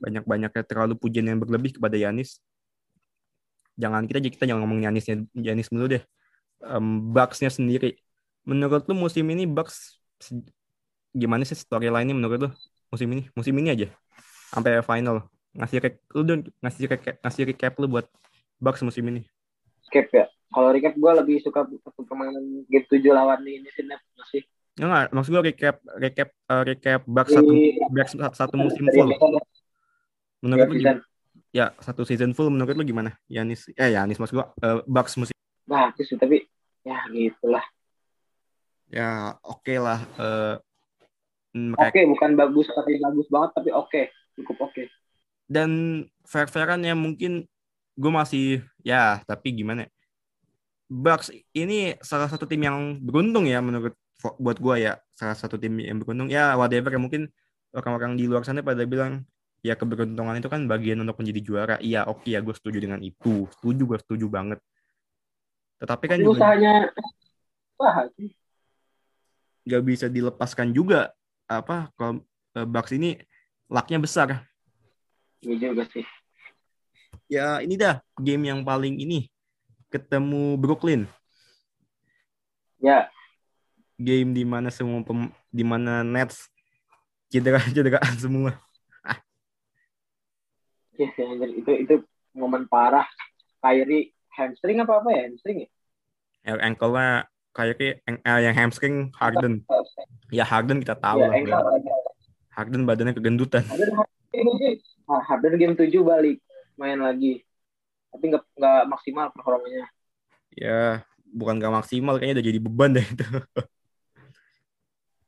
banyak 0.00 0.24
banyaknya 0.24 0.64
terlalu 0.64 0.96
pujian 0.96 1.28
yang 1.28 1.40
berlebih 1.40 1.76
kepada 1.76 1.96
Yanis 1.96 2.40
jangan 3.80 4.04
kita 4.04 4.20
kita 4.20 4.44
jangan 4.44 4.68
ngomong 4.68 4.84
Yanisnya 4.84 5.24
Yanis 5.32 5.72
dulu 5.72 5.96
deh. 5.96 6.04
Um, 6.60 7.16
Bucks-nya 7.16 7.48
sendiri. 7.48 7.96
Menurut 8.44 8.84
lu 8.84 8.92
musim 8.92 9.24
ini 9.32 9.48
Bucks 9.48 9.96
gimana 11.16 11.42
sih 11.48 11.56
storyline-nya 11.56 12.12
menurut 12.12 12.38
lu 12.44 12.50
musim 12.90 13.08
ini 13.14 13.22
musim 13.38 13.54
ini 13.56 13.68
aja 13.70 13.88
sampai 14.50 14.82
final 14.82 15.24
ngasih 15.54 15.78
recap 15.82 16.02
lu 16.14 16.22
dong 16.26 16.40
ngasih 16.62 16.80
recap 16.90 17.16
ngasih 17.22 17.42
recap 17.46 17.72
lu 17.78 17.86
buat 17.86 18.06
Bucks 18.60 18.84
musim 18.84 19.08
ini 19.08 19.24
Recap 19.90 20.06
ya. 20.12 20.24
Kalau 20.50 20.70
recap 20.70 20.94
gue 20.94 21.12
lebih 21.22 21.36
suka 21.42 21.66
permainan 22.06 22.66
game 22.66 22.86
7 22.86 23.02
lawan 23.10 23.42
ini 23.42 23.66
sih 23.74 23.86
masih. 23.86 24.42
Enggak, 24.78 25.10
maksud 25.10 25.30
gue 25.34 25.42
recap 25.50 25.76
recap 25.98 26.28
eh, 26.30 26.62
recap 26.66 27.00
Bucks 27.06 27.32
satu 27.34 27.52
Bucks 27.90 28.12
satu 28.38 28.54
musim 28.58 28.84
full 28.86 29.10
menurut 30.40 30.60
ya, 30.60 30.68
lu 30.68 30.74
gimana? 30.80 31.00
ya 31.52 31.66
satu 31.84 32.02
season 32.08 32.32
full 32.32 32.48
menurut 32.48 32.72
lu 32.72 32.84
gimana 32.84 33.12
Yanis 33.28 33.68
eh 33.76 33.92
Yanis 33.92 34.16
maksud 34.16 34.40
gua 34.40 34.46
eh, 34.64 34.80
Bucks 34.88 35.20
musim 35.20 35.36
Bagus 35.68 36.02
sih, 36.10 36.18
tapi 36.18 36.42
ya 36.82 37.06
gitulah. 37.12 37.62
ya 38.90 39.38
oke 39.46 39.74
lah 39.78 40.02
eh, 41.50 41.74
Oke, 41.74 42.00
mereka 42.00 42.06
bukan 42.06 42.30
bagus 42.38 42.66
tapi 42.70 42.98
bagus 42.98 43.26
banget 43.28 43.50
tapi 43.56 43.70
oke, 43.74 44.02
cukup 44.38 44.56
oke. 44.70 44.82
dan 45.50 45.70
fair 46.22 46.46
fairan 46.46 46.78
ya 46.86 46.94
mungkin 46.94 47.42
gue 47.98 48.12
masih 48.12 48.62
ya 48.86 49.18
tapi 49.26 49.50
gimana 49.52 49.86
ya? 49.86 49.90
Bucks 50.90 51.30
ini 51.54 51.94
salah 52.02 52.26
satu 52.26 52.46
tim 52.50 52.62
yang 52.66 52.98
beruntung 52.98 53.46
ya 53.46 53.62
menurut 53.62 53.94
buat 54.42 54.58
gue 54.58 54.76
ya. 54.90 54.98
Salah 55.14 55.38
satu 55.38 55.54
tim 55.54 55.78
yang 55.78 56.02
beruntung. 56.02 56.26
Ya 56.30 56.58
whatever 56.58 56.90
ya 56.90 56.98
mungkin 56.98 57.30
orang-orang 57.70 58.18
di 58.18 58.26
luar 58.26 58.42
sana 58.42 58.62
pada 58.62 58.82
bilang 58.82 59.22
ya 59.62 59.78
keberuntungan 59.78 60.34
itu 60.38 60.50
kan 60.50 60.66
bagian 60.66 60.98
untuk 61.02 61.18
menjadi 61.22 61.40
juara. 61.46 61.76
Iya 61.78 62.10
oke 62.10 62.26
ya 62.26 62.42
gue 62.42 62.54
setuju 62.54 62.78
dengan 62.82 62.98
itu. 63.06 63.46
Setuju 63.58 63.82
gue 63.86 63.98
setuju 64.02 64.26
banget. 64.26 64.58
Tetapi 65.78 66.04
kan 66.10 66.18
Tapi 66.18 66.26
juga 66.26 66.38
usahanya 66.38 66.74
wah 67.78 68.06
sih. 68.18 68.30
nggak 69.66 69.82
bisa 69.86 70.06
dilepaskan 70.10 70.74
juga 70.74 71.12
apa 71.50 71.90
kalau 71.98 72.22
eh, 72.54 72.66
Bucks 72.66 72.94
ini 72.94 73.18
lucknya 73.66 73.98
besar 73.98 74.46
Iya 75.40 75.72
juga 75.72 75.88
sih. 75.90 76.04
ya 77.26 77.58
ini 77.64 77.74
dah 77.74 77.98
game 78.20 78.46
yang 78.54 78.60
paling 78.62 78.94
ini 79.02 79.26
ketemu 79.90 80.54
Brooklyn 80.54 81.10
Ya, 82.80 83.12
game 84.00 84.32
di 84.32 84.40
mana 84.48 84.72
semua 84.72 85.04
pem, 85.04 85.28
di 85.52 85.60
mana 85.60 86.00
Nets 86.00 86.48
cedera 87.28 87.60
cederaan 87.60 88.16
semua 88.24 88.56
ya, 90.96 91.08
ya, 91.12 91.46
itu 91.48 91.72
itu 91.76 91.94
momen 92.36 92.64
parah. 92.68 93.04
Kyrie 93.60 94.16
hamstring 94.32 94.80
apa 94.80 95.04
apa 95.04 95.08
ya 95.12 95.28
hamstring 95.28 95.58
ya? 95.64 95.68
yang 96.40 96.72
ankle-nya 96.72 97.28
kayak 97.50 97.76
yang, 98.06 98.16
eh, 98.20 98.40
yang 98.46 98.54
hamstring 98.54 98.96
Harden 99.14 99.62
ya 100.36 100.44
Harden 100.44 100.78
kita 100.80 100.94
tahu 100.96 101.18
Ya, 101.20 101.28
lah. 101.50 101.62
Harden 102.50 102.82
badannya 102.84 103.14
kegendutan 103.14 103.62
Harden 103.70 103.90
ah, 105.06 105.22
Harden 105.26 105.54
game 105.56 105.74
7 105.74 105.90
balik 106.00 106.38
main 106.74 106.96
lagi. 106.96 107.42
Tapi 108.10 108.24
nggak 108.26 108.42
nggak 108.56 108.82
maksimal 108.88 109.26
performanya. 109.30 109.86
ya 110.50 111.02
bukan 111.30 111.58
gak 111.58 111.70
maksimal 111.72 112.18
kayaknya 112.18 112.42
udah 112.42 112.46
jadi 112.50 112.58
beban 112.58 112.90
deh 112.90 113.06
itu 113.06 113.22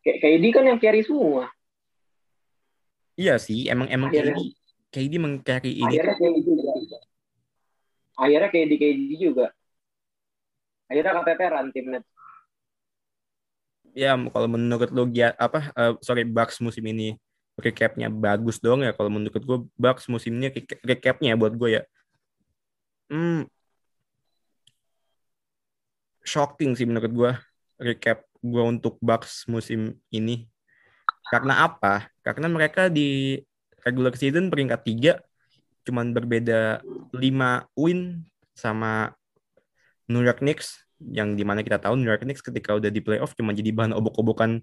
Kayak 0.03 0.19
KD 0.19 0.45
kan 0.51 0.65
yang 0.67 0.79
carry 0.79 1.07
semua. 1.07 1.47
iya 3.15 3.39
sih 3.39 3.71
emang 3.71 3.87
emang 3.87 4.11
Akhirnya. 4.11 4.35
KD 4.35 4.51
KD 4.91 5.13
meng-carry 5.17 5.73
ini 5.79 5.95
Akhirnya 5.95 6.17
KD 6.19 6.37
juga. 6.43 6.73
Akhirnya 8.19 8.49
KD 8.51 8.73
KD 8.77 9.01
juga. 9.15 9.47
Akhirnya 10.91 11.13
keteteran 11.17 11.67
tim 11.71 11.87
net. 11.89 12.05
Ya 13.93 14.17
kalau 14.33 14.49
menurut 14.49 14.91
Gia- 15.13 15.37
apa 15.37 15.73
eh, 15.77 15.93
sorry 16.05 16.25
Bucks 16.25 16.59
musim 16.65 16.85
ini 16.89 17.17
recapnya 17.61 18.09
bagus 18.09 18.59
dong 18.59 18.81
ya? 18.85 18.93
Kalau 18.97 19.11
menurut 19.13 19.43
gue 19.45 19.59
Bucks 19.77 20.09
musim 20.09 20.37
ini 20.41 20.49
recap- 20.53 20.83
recapnya 20.85 21.37
buat 21.37 21.53
gue 21.57 21.81
ya. 21.81 21.83
Hmm, 23.13 23.45
shocking 26.25 26.73
sih 26.79 26.89
menurut 26.89 27.13
gue 27.13 27.33
recap 27.83 28.25
gue 28.41 28.63
untuk 28.63 28.97
Bucks 29.03 29.45
musim 29.47 29.99
ini. 30.11 30.49
Karena 31.31 31.67
apa? 31.69 32.09
Karena 32.25 32.49
mereka 32.49 32.89
di 32.89 33.39
regular 33.83 34.15
season 34.15 34.49
peringkat 34.49 34.81
tiga 34.87 35.15
cuman 35.83 36.15
berbeda 36.15 36.79
5 37.11 37.67
win 37.75 38.23
sama 38.55 39.11
New 40.07 40.23
York 40.23 40.39
Knicks 40.39 40.82
yang 41.11 41.35
di 41.35 41.43
mana 41.43 41.65
kita 41.65 41.81
tahu 41.81 41.99
New 41.99 42.07
York 42.07 42.23
Knicks 42.23 42.45
ketika 42.45 42.77
udah 42.77 42.89
di 42.89 43.03
playoff 43.03 43.35
cuma 43.35 43.51
jadi 43.51 43.75
bahan 43.75 43.91
obok-obokan 43.93 44.63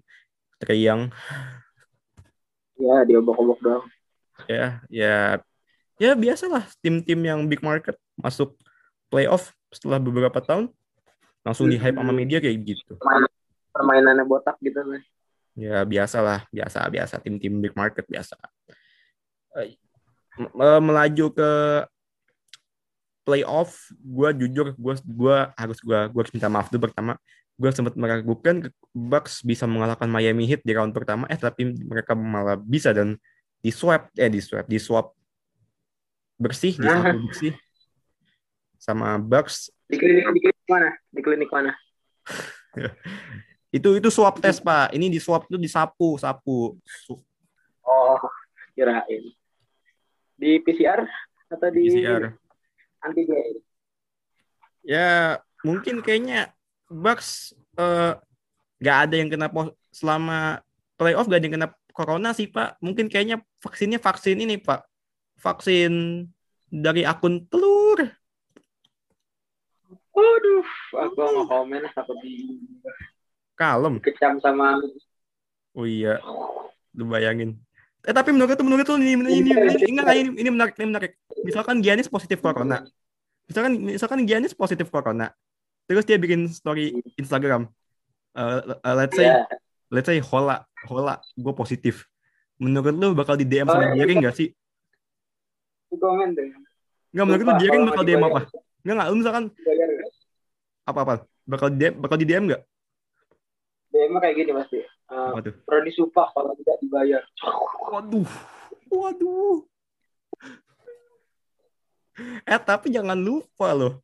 Trae 0.56 0.80
Young. 0.80 1.08
Ya, 2.80 3.04
dia 3.04 3.20
obok-obok 3.20 3.58
doang. 3.60 3.84
ya 4.48 4.80
ya 4.88 5.36
ya 6.00 6.16
biasalah 6.16 6.64
tim-tim 6.80 7.20
yang 7.20 7.44
big 7.44 7.60
market 7.60 7.92
masuk 8.16 8.56
playoff 9.12 9.52
setelah 9.68 10.00
beberapa 10.00 10.40
tahun 10.40 10.72
langsung 11.44 11.68
di 11.68 11.76
hype 11.76 12.00
sama 12.00 12.08
media 12.16 12.40
kayak 12.40 12.56
gitu. 12.64 12.96
Permainan- 12.96 13.36
Permainannya 13.70 14.24
botak 14.24 14.56
gitu 14.64 14.80
kan. 14.80 15.00
ya 15.54 15.84
biasalah 15.84 16.48
biasa 16.48 16.88
biasa. 16.88 17.14
Tim-tim 17.20 17.60
big 17.60 17.76
market 17.76 18.08
biasa. 18.08 18.34
Eh, 19.60 19.76
eh, 20.40 20.80
melaju 20.80 21.26
ke 21.36 21.50
playoff 23.30 23.94
gue 23.94 24.28
jujur 24.42 24.74
gue 24.74 24.94
gua 25.06 25.54
harus 25.54 25.78
gue 25.78 25.98
gue 26.10 26.22
minta 26.34 26.50
maaf 26.50 26.66
dulu 26.66 26.90
pertama 26.90 27.14
gue 27.54 27.70
sempat 27.70 27.94
meragukan 27.94 28.74
Bucks 28.90 29.46
bisa 29.46 29.70
mengalahkan 29.70 30.10
Miami 30.10 30.50
Heat 30.50 30.66
di 30.66 30.74
round 30.74 30.90
pertama 30.90 31.30
eh 31.30 31.38
tapi 31.38 31.70
mereka 31.78 32.18
malah 32.18 32.58
bisa 32.58 32.90
dan 32.90 33.14
di 33.62 33.70
swap 33.70 34.10
eh 34.18 34.26
di 34.26 34.42
swap 34.42 34.66
di 34.66 34.82
swap 34.82 35.14
bersih 36.42 36.74
di 36.74 36.88
satu 36.90 37.18
bersih 37.30 37.54
sama 38.82 39.14
Bucks 39.22 39.70
Di 39.86 39.94
klinik 39.94 40.26
di 40.34 40.40
klinik 40.42 40.66
mana? 40.66 40.90
Di 41.14 41.20
klinik 41.22 41.50
mana? 41.54 41.72
itu 43.76 43.88
itu 44.02 44.08
swab 44.10 44.42
test 44.42 44.66
pak 44.66 44.90
ini 44.90 45.06
di 45.06 45.22
swab 45.22 45.46
itu 45.46 45.54
disapu 45.54 46.18
sapu 46.18 46.74
Oh, 47.90 48.22
kirain. 48.78 49.34
Di 50.38 50.62
PCR 50.62 51.02
atau 51.50 51.68
di 51.74 51.90
PCR 51.90 52.39
antigen? 53.04 53.60
ya 54.80 55.38
mungkin 55.60 56.00
kayaknya 56.00 56.52
Bucks 56.88 57.52
eh, 57.78 58.16
nggak 58.80 58.98
ada 59.06 59.14
yang 59.14 59.28
kena 59.28 59.48
selama 59.92 60.64
playoff 60.96 61.28
gak 61.28 61.40
ada 61.40 61.46
yang 61.46 61.56
kena 61.60 61.70
corona 61.94 62.30
sih 62.32 62.48
pak. 62.48 62.80
Mungkin 62.82 63.06
kayaknya 63.12 63.44
vaksinnya 63.62 64.00
vaksin 64.00 64.40
ini 64.40 64.56
pak. 64.58 64.84
Vaksin 65.38 66.24
dari 66.66 67.04
akun 67.06 67.46
telur. 67.46 68.00
Waduh, 70.10 70.66
aku 70.96 71.20
nggak 71.20 71.46
komen 71.46 71.82
takut 71.94 72.18
kalem. 73.60 73.94
dikecam 74.00 74.40
sama 74.40 74.80
oh 75.76 75.84
iya 75.84 76.16
lu 76.96 77.04
bayangin 77.04 77.60
eh 78.00 78.14
tapi 78.16 78.32
menurut 78.32 78.56
tuh 78.56 78.64
menurut 78.64 78.84
tuh 78.88 78.96
ini 78.96 79.12
ini 79.12 79.44
ini, 79.44 79.50
ini, 79.52 79.76
ini, 79.76 79.90
enggak, 79.92 80.16
ini, 80.16 80.30
ini 80.40 80.48
menarik 80.48 80.74
ini 80.80 80.86
menarik. 80.88 81.12
Misalkan 81.44 81.84
Giannis 81.84 82.08
positif 82.08 82.40
corona. 82.40 82.80
Misalkan 83.44 83.72
misalkan 83.76 84.20
Giannis 84.24 84.56
positif 84.56 84.88
corona 84.88 85.28
terus 85.90 86.06
dia 86.06 86.16
bikin 86.22 86.46
story 86.46 87.02
Instagram. 87.18 87.66
Eh, 88.38 88.58
eh, 88.62 88.94
let's 88.94 89.18
say 89.18 89.26
ya. 89.26 89.42
let's 89.90 90.06
say 90.06 90.22
hola 90.22 90.62
hola 90.86 91.18
gue 91.34 91.50
positif. 91.52 92.06
Menurut 92.62 92.94
lu 92.94 93.10
bakal 93.10 93.34
di 93.34 93.42
DM 93.42 93.66
sama 93.66 93.90
Oh, 93.90 93.98
Jering 93.98 94.22
nggak 94.22 94.36
sih? 94.38 94.54
Komen 95.90 96.38
deh. 96.38 96.46
nggak 97.10 97.24
menurut 97.26 97.42
lu 97.42 97.52
kalau 97.58 97.86
bakal 97.90 98.04
DM 98.06 98.22
apa? 98.22 98.40
Nggak 98.86 98.94
nggak 98.94 99.08
lu 99.10 99.16
misalkan 99.18 99.44
Bayar 99.66 99.88
nggak? 99.90 100.10
apa 100.86 100.98
apa 101.02 101.14
bakal 101.42 101.68
DM 101.74 101.94
bakal 101.98 102.16
di 102.22 102.26
DM 102.30 102.44
nggak? 102.46 102.62
DM 103.90 104.14
kayak 104.22 104.34
gini 104.38 104.50
pasti. 104.54 104.78
Eh, 105.10 105.42
tuh? 105.42 105.54
Prodi 105.66 105.90
sumpah 105.90 106.30
kalau 106.30 106.54
tidak 106.54 106.76
dibayar. 106.78 107.22
waduh. 107.90 108.28
Waduh. 108.90 109.66
Eh 112.46 112.60
tapi 112.62 112.94
jangan 112.94 113.18
lupa 113.18 113.74
loh. 113.74 113.94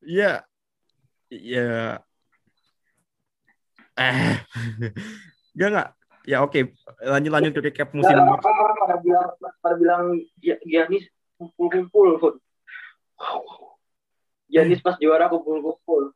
Ya 0.00 0.46
ya 1.30 1.98
eh. 3.98 4.36
Gak 5.58 5.68
nggak 5.74 5.88
ya 6.30 6.46
oke. 6.46 6.60
Lanjut 7.02 7.32
lanjut 7.34 7.52
ke 7.58 7.62
recap 7.66 7.90
musim 7.90 8.14
Nah, 8.14 8.38
orang 8.38 8.56
orang 8.62 8.76
pada 8.78 8.96
bilang 9.02 9.28
pada 9.58 9.74
bilang 9.74 10.04
Gia- 10.38 10.62
Giannis 10.62 11.10
kumpul-kumpul. 11.36 12.38
Giannis 14.46 14.78
pas 14.78 14.94
juara 15.02 15.26
kumpul-kumpul. 15.26 16.14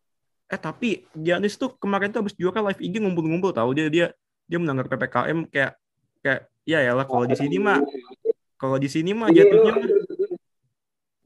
Eh 0.55 0.61
tapi 0.62 1.03
Giannis 1.19 1.59
tuh 1.59 1.75
kemarin 1.83 2.14
tuh 2.14 2.23
habis 2.23 2.38
juara 2.38 2.62
live 2.71 2.79
IG 2.79 3.03
ngumpul-ngumpul 3.03 3.51
tahu 3.51 3.75
dia 3.75 3.90
dia 3.90 4.07
dia 4.47 4.59
melanggar 4.62 4.87
PPKM 4.87 5.51
kayak 5.51 5.75
kayak 6.23 6.47
ya 6.62 6.79
ya 6.79 6.95
lah 6.95 7.03
kalau 7.11 7.27
di 7.27 7.35
sini 7.35 7.59
mah 7.59 7.83
kalau 8.55 8.79
di 8.79 8.87
sini 8.87 9.11
mah 9.11 9.35
Iya, 9.35 9.51
jatuhnya 9.51 9.73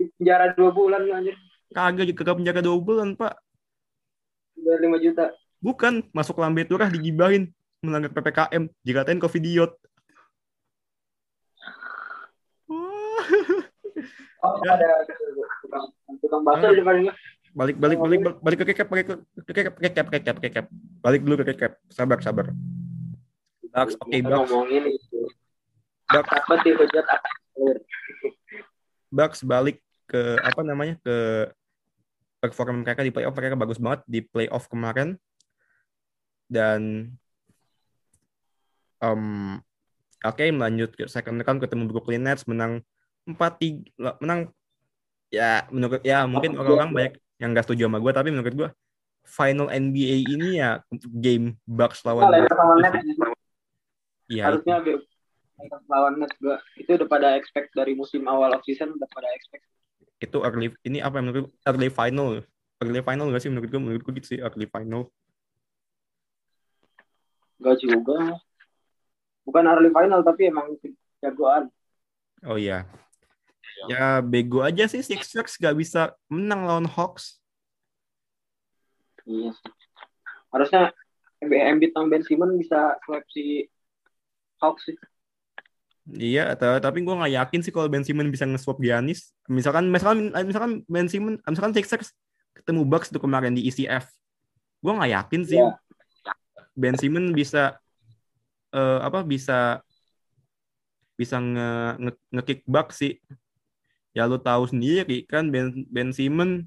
di 0.00 0.04
penjara 0.16 0.56
dua 0.56 0.70
bulan 0.72 1.04
anjir 1.12 1.36
kagak 1.76 2.08
kagak 2.16 2.40
penjara 2.40 2.60
dua 2.64 2.80
bulan 2.80 3.12
pak 3.20 3.36
bayar 4.56 4.80
lima 4.80 4.96
juta 4.96 5.36
bukan 5.60 6.00
masuk 6.16 6.40
lambe 6.40 6.64
turah 6.64 6.88
digibahin 6.88 7.52
melanggar 7.84 8.08
PPKM 8.08 8.64
dikatain 8.80 9.20
covidiot 9.20 9.76
Wah. 12.64 13.26
oh 14.40 14.54
Ya. 14.64 14.72
ada 14.72 14.88
tukang 15.60 15.84
tukang 16.22 16.42
bakso 16.46 16.70
gua. 16.72 17.12
Balik 17.56 17.76
balik 17.76 17.98
balik 17.98 18.18
balik. 18.40 18.58
ke 18.58 18.64
recap 18.68 18.86
balik 18.88 19.06
ke 19.08 19.14
ke 19.44 19.52
recap 19.52 19.74
recap 19.80 20.06
recap 20.12 20.36
recap 20.40 20.64
balik 21.00 21.20
dulu 21.24 21.34
ke 21.40 21.44
recap 21.54 21.72
sabar 21.88 22.18
sabar. 22.20 22.46
Bucks 23.72 23.94
oke 24.00 24.10
Kita 24.10 24.28
Bucks 24.28 24.50
ngomongin 24.50 24.82
itu. 24.88 25.20
Bucks 26.08 26.30
apa 26.32 26.54
sih 26.64 26.72
hujat 26.74 27.06
apa? 27.06 27.28
Bucks 29.08 29.40
balik 29.44 29.78
ke 30.08 30.40
apa 30.40 30.60
namanya 30.64 30.96
ke 31.04 31.16
performa 32.40 32.80
mereka 32.80 33.04
di 33.04 33.12
playoff. 33.12 33.36
Mereka 33.36 33.56
bagus 33.58 33.78
banget 33.78 34.00
di 34.08 34.20
playoff 34.24 34.66
kemarin. 34.72 35.16
Dan 36.48 37.12
um, 39.04 39.60
oke 40.24 40.44
melanjut 40.48 40.90
ke 40.96 41.04
second 41.06 41.38
round 41.42 41.60
ketemu 41.62 41.84
Brooklyn 41.86 42.24
Nets 42.24 42.48
menang 42.48 42.82
4 43.28 43.36
3 43.36 44.24
menang 44.24 44.48
ya 45.28 45.68
menurut 45.68 46.00
ya 46.00 46.24
mungkin 46.24 46.56
orang-orang 46.56 46.90
banyak 46.96 47.14
yang 47.38 47.54
gak 47.54 47.70
setuju 47.70 47.86
sama 47.86 48.02
gue 48.02 48.12
tapi 48.12 48.28
menurut 48.34 48.54
gue 48.54 48.68
final 49.28 49.68
NBA 49.68 50.24
ini 50.24 50.58
ya 50.58 50.80
game 51.04 51.60
Bucks 51.68 52.00
lawan 52.02 52.32
Lakers 52.32 52.56
sama 52.56 52.74
Nets. 52.80 53.04
Ya 54.28 54.48
harusnya 54.48 54.80
Lakers 54.80 55.84
lawan 55.86 56.14
Nets 56.16 56.36
gua. 56.40 56.56
Itu 56.80 56.96
udah 56.96 57.08
pada 57.08 57.28
expect 57.36 57.76
dari 57.76 57.92
musim 57.92 58.24
awal 58.24 58.56
off 58.56 58.64
season 58.64 58.96
udah 58.96 59.08
pada 59.12 59.28
expect. 59.36 59.68
Itu 60.18 60.42
early 60.42 60.72
ini 60.88 61.04
apa 61.04 61.20
yang 61.20 61.28
menurut 61.28 61.46
gue 61.46 61.52
early 61.68 61.92
final. 61.92 62.40
Early 62.80 63.02
final 63.04 63.28
gak 63.30 63.42
sih 63.44 63.50
menurut 63.52 63.68
gue 63.68 63.80
menurut 63.80 64.02
gue 64.02 64.12
gitu 64.18 64.28
sih 64.36 64.40
early 64.40 64.66
final. 64.66 65.12
Gak 67.60 67.76
juga. 67.84 68.40
Bukan 69.44 69.64
early 69.68 69.90
final 69.92 70.24
tapi 70.24 70.48
emang 70.48 70.72
jagoan. 71.20 71.68
Oh 72.46 72.56
iya. 72.56 72.88
Ya 73.86 74.18
bego 74.18 74.66
aja 74.66 74.90
sih 74.90 74.98
Sixers 75.00 75.54
gak 75.54 75.78
bisa 75.78 76.10
menang 76.26 76.66
lawan 76.66 76.88
Hawks. 76.90 77.38
iya 79.28 79.52
harusnya 80.48 80.88
Embiid 81.44 81.92
sama 81.92 82.08
Ben 82.08 82.24
Simmons 82.24 82.56
bisa 82.56 82.96
swipe 83.04 83.28
si 83.28 83.68
Hawks 84.58 84.88
sih 84.88 84.96
Iya, 86.08 86.56
ta- 86.56 86.80
tapi 86.80 87.04
gue 87.04 87.12
nggak 87.12 87.36
yakin 87.36 87.60
sih 87.60 87.68
kalau 87.68 87.84
Ben 87.92 88.00
Simmons 88.00 88.32
bisa 88.32 88.48
nge-swap 88.48 88.80
Giannis. 88.80 89.36
Misalkan, 89.44 89.92
misalkan, 89.92 90.32
misalkan 90.32 90.80
Ben 90.88 91.04
Simmons, 91.04 91.36
misalkan 91.44 91.76
Sixers 91.76 92.16
ketemu 92.56 92.88
Bucks 92.88 93.12
tuh 93.12 93.20
kemarin 93.20 93.52
di 93.52 93.68
ECF. 93.68 94.08
Gue 94.80 94.96
nggak 94.96 95.12
yakin 95.12 95.42
sih 95.44 95.60
Iya. 95.60 95.76
Ben 96.72 96.96
Simmons 96.96 97.36
bisa 97.36 97.76
eh, 98.72 98.98
apa 99.04 99.20
bisa 99.20 99.84
bisa 101.12 101.36
nge, 101.44 101.68
nge, 102.00 102.12
nge-kick 102.40 102.60
Bucks 102.64 103.04
sih. 103.04 103.12
Ya 104.18 104.26
lu 104.26 104.34
tahu 104.42 104.66
sendiri 104.66 105.22
kan 105.30 105.46
Ben 105.54 105.86
Ben 105.86 106.10
Simmons. 106.10 106.66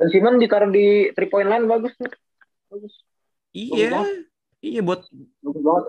Ben 0.00 0.08
Simmons 0.08 0.40
ditaruh 0.40 0.72
di 0.72 1.12
three 1.12 1.28
point 1.28 1.44
line 1.44 1.68
bagus 1.68 1.92
bagus. 2.72 2.94
Iya. 3.52 4.00
Iya 4.64 4.80
buat 4.80 5.04
bagus 5.44 5.60
banget. 5.60 5.84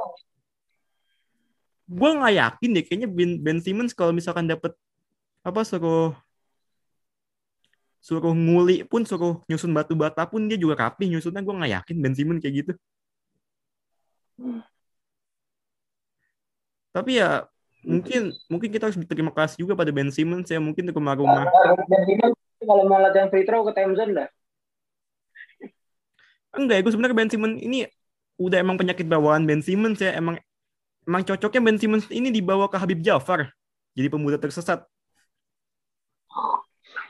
Gue 1.88 2.10
nggak 2.12 2.36
yakin 2.36 2.70
deh 2.76 2.84
kayaknya 2.84 3.08
Ben, 3.08 3.32
ben 3.40 3.60
Simmons 3.64 3.96
kalau 3.96 4.12
misalkan 4.12 4.52
dapet 4.52 4.76
apa 5.48 5.64
suruh 5.64 6.12
suruh 8.04 8.36
nguli 8.36 8.84
pun 8.84 9.08
suruh 9.08 9.40
nyusun 9.48 9.72
batu 9.72 9.96
bata 9.96 10.28
pun 10.28 10.44
dia 10.52 10.60
juga 10.60 10.76
rapih 10.76 11.08
nyusunnya. 11.08 11.40
Gue 11.40 11.56
nggak 11.56 11.72
yakin 11.80 11.96
Ben 12.04 12.16
Simmons 12.20 12.44
kayak 12.44 12.68
gitu. 12.68 12.74
Hmm. 14.34 14.60
tapi 16.94 17.22
ya 17.22 17.46
mungkin 17.84 18.32
mungkin 18.48 18.70
kita 18.72 18.90
harus 18.90 18.98
berterima 18.98 19.32
kasih 19.36 19.64
juga 19.64 19.76
pada 19.76 19.92
Ben 19.92 20.10
Simmons 20.10 20.48
ya 20.48 20.60
mungkin 20.60 20.88
ke 20.88 20.96
rumah-rumah 20.96 21.48
Ben 21.88 22.04
Simmons 22.08 22.36
kalau 22.64 22.84
mau 22.88 23.00
latihan 23.00 23.28
free 23.28 23.44
throw 23.44 23.68
ke 23.68 23.76
time 23.76 23.94
zone 23.94 24.16
dah. 24.16 24.28
Enggak 26.56 26.76
ya 26.80 26.82
gue 26.82 26.92
sebenarnya 26.96 27.18
Ben 27.18 27.30
Simmons 27.30 27.60
ini 27.60 27.84
udah 28.40 28.58
emang 28.64 28.80
penyakit 28.80 29.06
bawaan 29.06 29.44
Ben 29.44 29.60
Simmons 29.60 30.00
ya 30.00 30.16
emang 30.16 30.40
emang 31.04 31.22
cocoknya 31.28 31.62
Ben 31.62 31.78
Simmons 31.78 32.08
ini 32.08 32.32
dibawa 32.32 32.72
ke 32.72 32.80
Habib 32.80 33.04
Jafar 33.04 33.52
jadi 33.94 34.08
pemuda 34.08 34.40
tersesat. 34.40 34.88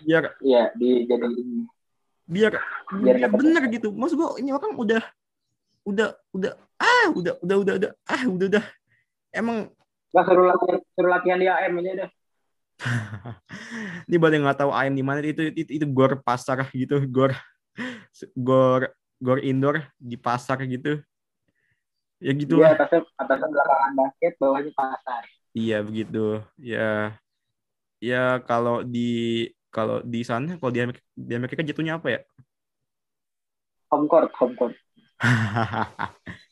Biar 0.03 0.35
iya 0.43 0.73
di 0.75 1.05
jadi 1.07 1.27
biar 2.27 2.53
Biar 2.93 3.15
biar 3.17 3.31
bener 3.31 3.63
gitu. 3.73 3.89
Maksud 3.89 4.15
gua 4.19 4.37
ini 4.37 4.53
orang 4.53 4.73
udah 4.77 5.01
udah 5.83 6.09
udah 6.35 6.51
ah 6.79 7.07
udah 7.11 7.33
udah 7.41 7.57
udah 7.61 7.73
udah 7.79 7.91
ah 8.05 8.23
udah 8.27 8.47
udah. 8.53 8.65
Emang 9.33 9.71
nggak 10.13 10.25
suruh 10.29 10.45
latihan 10.45 10.77
suruh 10.93 11.11
latihan 11.11 11.37
di 11.41 11.47
AM 11.49 11.73
aja 11.81 11.93
dah 12.05 12.11
ini 14.09 14.15
buat 14.19 14.33
yang 14.33 14.43
nggak 14.45 14.59
tahu 14.65 14.71
ayam 14.73 14.93
di 14.97 15.03
mana 15.05 15.23
itu 15.23 15.53
itu, 15.55 15.71
itu 15.81 15.85
gor 15.89 16.19
pasar 16.21 16.61
gitu 16.73 16.99
gor 17.07 17.31
gor 18.35 18.91
gor 19.23 19.39
indoor 19.39 19.87
di 19.95 20.19
pasar 20.19 20.59
gitu. 20.67 20.99
Ya 22.19 22.31
gitu. 22.35 22.59
Iya, 22.59 22.75
atasnya 22.75 23.01
atasnya 23.19 23.47
belakangan 23.51 23.91
basket, 23.99 24.33
bawahnya 24.39 24.71
pasar. 24.75 25.23
iya 25.55 25.77
begitu. 25.79 26.43
Ya 26.59 27.15
ya 28.03 28.43
kalau 28.43 28.83
di 28.83 29.47
kalau 29.71 30.03
di 30.03 30.21
sana 30.27 30.59
kalau 30.59 30.71
di 30.75 30.81
Amerika, 30.83 31.03
di 31.15 31.33
Amerika 31.33 31.61
jatuhnya 31.63 31.99
apa 31.99 32.07
ya? 32.11 32.19
Home 33.91 34.07
court, 34.11 34.31
home 34.35 34.55
court. 34.59 34.75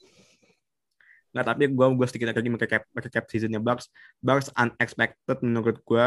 Nggak, 1.32 1.46
tapi 1.48 1.64
gue 1.72 1.86
gue 1.96 2.08
sedikit 2.08 2.28
lagi 2.36 2.50
recap 2.52 2.84
recap 2.92 3.24
seasonnya 3.32 3.64
Bucks. 3.64 3.88
Bucks 4.20 4.52
unexpected 4.56 5.38
menurut 5.44 5.80
gue. 5.84 6.06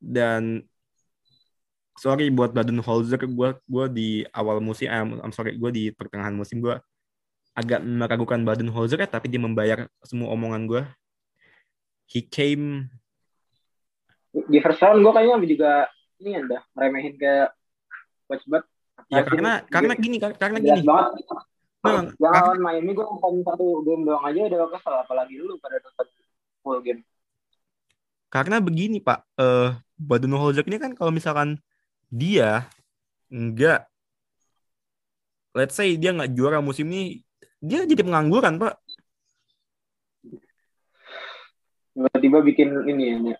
Dan 0.00 0.66
sorry 1.94 2.32
buat 2.32 2.50
Baden-Holzer, 2.56 3.20
gue 3.28 3.48
gue 3.60 3.84
di 3.92 4.08
awal 4.32 4.58
musim, 4.58 4.88
eh, 4.88 5.04
I'm 5.04 5.34
sorry, 5.34 5.54
gue 5.60 5.70
di 5.70 5.84
pertengahan 5.92 6.32
musim 6.32 6.64
gue 6.64 6.74
agak 7.52 7.84
meragukan 7.84 8.40
Baden-Holzer 8.40 9.04
ya, 9.04 9.08
tapi 9.10 9.28
dia 9.28 9.38
membayar 9.42 9.86
semua 10.02 10.32
omongan 10.32 10.64
gue. 10.64 10.82
He 12.10 12.24
came 12.26 12.90
Di 14.30 14.62
first 14.62 14.82
round 14.82 15.02
gue 15.02 15.12
kayaknya 15.14 15.46
juga 15.46 15.72
ini 16.22 16.38
ya 16.38 16.40
udah 16.46 16.62
meremehin 16.74 17.14
ke 17.18 17.50
coach 18.30 18.46
Bud. 18.46 18.64
ya 19.10 19.26
karena 19.26 19.64
karena 19.66 19.94
gini 19.98 20.16
karena 20.22 20.58
gini 20.62 20.82
banget. 20.86 21.26
Nah, 21.80 22.12
Yang 22.12 22.34
lawan 22.44 22.60
Miami 22.60 22.92
gue 22.92 23.04
nonton 23.04 23.40
satu 23.40 23.80
game 23.88 24.04
doang 24.04 24.20
aja 24.28 24.40
udah 24.52 24.68
kesel 24.68 24.94
apalagi 25.00 25.40
lu 25.40 25.56
pada 25.56 25.80
nonton 25.80 26.06
full 26.60 26.80
game. 26.84 27.00
Karena 28.28 28.60
begini 28.60 29.00
Pak, 29.00 29.18
eh 29.40 29.74
Baden-Holzer 29.96 30.68
ini 30.68 30.76
kan 30.76 30.92
kalau 30.92 31.08
misalkan 31.08 31.56
dia 32.12 32.68
nggak, 33.32 33.88
let's 35.56 35.74
say 35.74 35.96
dia 35.96 36.12
nggak 36.12 36.36
juara 36.36 36.60
musim 36.60 36.86
ini, 36.92 37.24
dia 37.58 37.88
jadi 37.88 38.04
pengangguran 38.04 38.60
Pak. 38.60 38.76
Tiba-tiba 41.96 42.38
bikin 42.44 42.68
ini 42.86 43.34
ya 43.34 43.36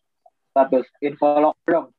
status 0.51 0.89
info 1.05 1.29
lock 1.39 1.57
dong. 1.69 1.93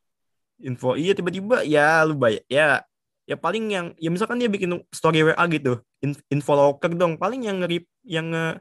Info 0.62 0.98
iya 1.00 1.14
tiba-tiba 1.16 1.64
ya 1.64 2.04
lu 2.06 2.14
bayar 2.18 2.44
ya 2.52 2.84
ya 3.26 3.36
paling 3.40 3.72
yang 3.72 3.86
ya 3.98 4.10
misalkan 4.12 4.38
dia 4.38 4.52
bikin 4.52 4.84
story 4.92 5.24
WA 5.24 5.46
gitu, 5.48 5.80
info 6.04 6.54
locker 6.58 6.92
dong, 6.98 7.16
paling 7.16 7.46
yang 7.46 7.62
nge 7.62 7.86
yang 8.04 8.34
nge 8.34 8.60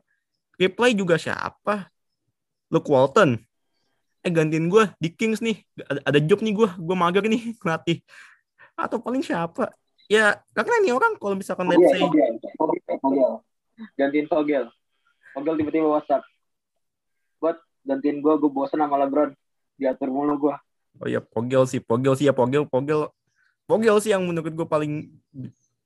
reply 0.61 0.92
juga 0.92 1.16
siapa? 1.16 1.88
Luke 2.68 2.87
Walton. 2.87 3.40
Eh 4.20 4.29
gantiin 4.29 4.68
gue 4.68 4.85
di 5.00 5.09
Kings 5.09 5.40
nih, 5.40 5.64
ada, 5.88 6.00
ada 6.05 6.18
job 6.20 6.44
nih 6.44 6.53
gue, 6.53 6.68
gue 6.68 6.96
mager 6.96 7.24
nih 7.24 7.42
ngelatih. 7.64 8.05
Atau 8.76 9.00
paling 9.00 9.24
siapa? 9.24 9.72
Ya 10.11 10.37
karena 10.53 10.76
nih 10.85 10.92
orang 10.92 11.16
kalau 11.16 11.35
misalkan 11.38 11.70
let's 11.70 11.81
say 11.88 12.03
Fogel, 12.03 12.37
Fogel, 12.59 12.96
Fogel. 13.00 13.33
Gantiin 13.96 14.26
Fogel. 14.29 14.64
Fogel 15.33 15.55
tiba-tiba 15.57 15.88
WhatsApp. 15.88 16.26
Buat 17.40 17.57
gantiin 17.87 18.20
gue, 18.20 18.35
gue 18.37 18.50
bosan 18.53 18.85
sama 18.85 19.00
LeBron. 19.00 19.33
Diatur 19.81 20.12
mulu 20.12 20.37
gue. 20.37 20.55
Oh 20.98 21.09
ya 21.09 21.22
Pogel 21.22 21.64
sih, 21.70 21.81
Pogel 21.81 22.18
sih 22.18 22.26
ya 22.26 22.35
Pogel, 22.35 22.66
Pogel, 22.66 23.09
Pogel 23.64 23.96
sih 24.03 24.11
yang 24.11 24.26
menurut 24.26 24.50
gue 24.50 24.66
paling 24.66 25.09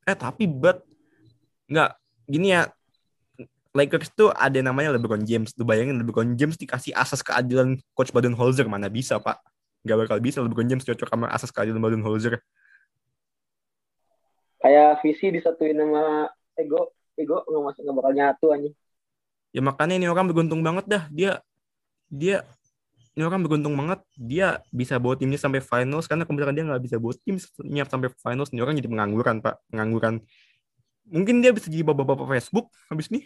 eh 0.04 0.16
tapi 0.16 0.48
but 0.48 0.80
nggak 1.70 1.90
gini 2.28 2.56
ya 2.56 2.68
Lakers 3.74 4.14
tuh 4.14 4.30
ada 4.30 4.54
namanya 4.62 4.94
LeBron 4.94 5.26
James. 5.26 5.50
Tuh 5.50 5.66
bayangin 5.66 5.98
LeBron 5.98 6.38
James 6.38 6.54
dikasih 6.54 6.94
asas 6.94 7.26
keadilan 7.26 7.74
coach 7.98 8.14
Baden-Holzer 8.14 8.70
mana 8.70 8.86
bisa 8.86 9.18
pak? 9.18 9.42
Gak 9.82 9.98
bakal 9.98 10.22
bisa 10.22 10.38
LeBron 10.38 10.70
James 10.70 10.86
cocok 10.86 11.10
sama 11.10 11.26
asas 11.34 11.50
keadilan 11.50 11.82
Baden-Holzer. 11.82 12.38
Kayak 14.62 15.02
visi 15.02 15.34
disatuin 15.34 15.74
sama 15.74 16.30
ego. 16.54 16.94
Ego 17.18 17.42
nggak 17.46 17.62
masuk 17.66 17.82
nggak 17.82 17.98
bakal 17.98 18.12
nyatu 18.14 18.46
aja. 18.54 18.70
Ya 19.50 19.60
makanya 19.62 19.94
ini 19.98 20.06
orang 20.06 20.30
beruntung 20.30 20.62
banget 20.62 20.86
dah. 20.86 21.02
Dia 21.10 21.42
dia 22.06 22.46
ini 23.14 23.22
orang 23.26 23.42
beruntung 23.46 23.74
banget 23.74 24.02
dia 24.14 24.58
bisa 24.70 24.98
bawa 25.02 25.14
timnya 25.14 25.38
sampai 25.38 25.62
finals 25.62 26.06
karena 26.10 26.26
misalkan 26.26 26.54
dia 26.54 26.64
nggak 26.66 26.82
bisa 26.82 26.96
bawa 26.98 27.14
tim 27.22 27.38
nyiap 27.62 27.86
sampai 27.86 28.10
finals 28.18 28.50
ini 28.50 28.60
orang 28.62 28.74
jadi 28.74 28.90
pengangguran 28.90 29.38
pak 29.38 29.62
pengangguran 29.70 30.14
mungkin 31.08 31.40
dia 31.44 31.52
bisa 31.52 31.68
jadi 31.68 31.84
bapak-bapak 31.84 32.26
Facebook 32.38 32.68
habis 32.88 33.08
nih. 33.12 33.24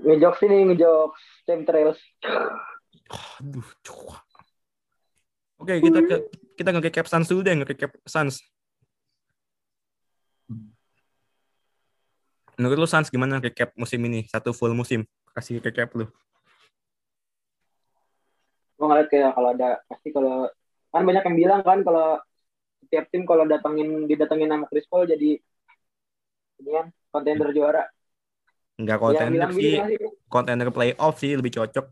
Ngejok 0.00 0.34
sini, 0.42 0.58
ngejok 0.72 1.12
chemtrails. 1.46 2.00
aduh 3.38 3.68
cua. 3.84 4.18
Oke 5.60 5.78
kita 5.78 6.00
ke 6.02 6.16
kita 6.58 6.68
nge-recap 6.74 7.06
Suns 7.06 7.28
dulu 7.30 7.40
deh 7.46 7.54
nge-recap 7.54 7.94
Suns 8.04 8.42
menurut 12.58 12.86
lu 12.86 12.88
Suns 12.88 13.10
gimana 13.10 13.42
recap 13.42 13.74
musim 13.74 14.00
ini? 14.06 14.26
Satu 14.30 14.54
full 14.54 14.74
musim 14.74 15.02
kasih 15.34 15.58
recap 15.58 15.90
lu. 15.94 16.06
Gue 18.74 18.86
ngeliat 18.86 19.08
kayak 19.10 19.30
kalau 19.34 19.48
ada 19.54 19.70
pasti 19.86 20.08
kalau 20.10 20.50
kan 20.90 21.02
banyak 21.02 21.24
yang 21.26 21.36
bilang 21.38 21.60
kan 21.66 21.82
kalau 21.82 22.18
setiap 22.86 23.10
tim 23.10 23.26
kalau 23.26 23.46
datangin 23.46 24.06
didatengin 24.06 24.50
sama 24.50 24.66
Chris 24.70 24.86
Paul 24.86 25.10
jadi 25.10 25.38
ini 26.60 26.70
kan 26.70 26.86
kontender 27.10 27.48
juara. 27.50 27.84
nggak 28.74 28.98
kontender 28.98 29.50
sih 29.54 29.78
kontender 30.26 30.68
playoff 30.74 31.14
sih 31.22 31.38
lebih 31.38 31.54
cocok 31.54 31.86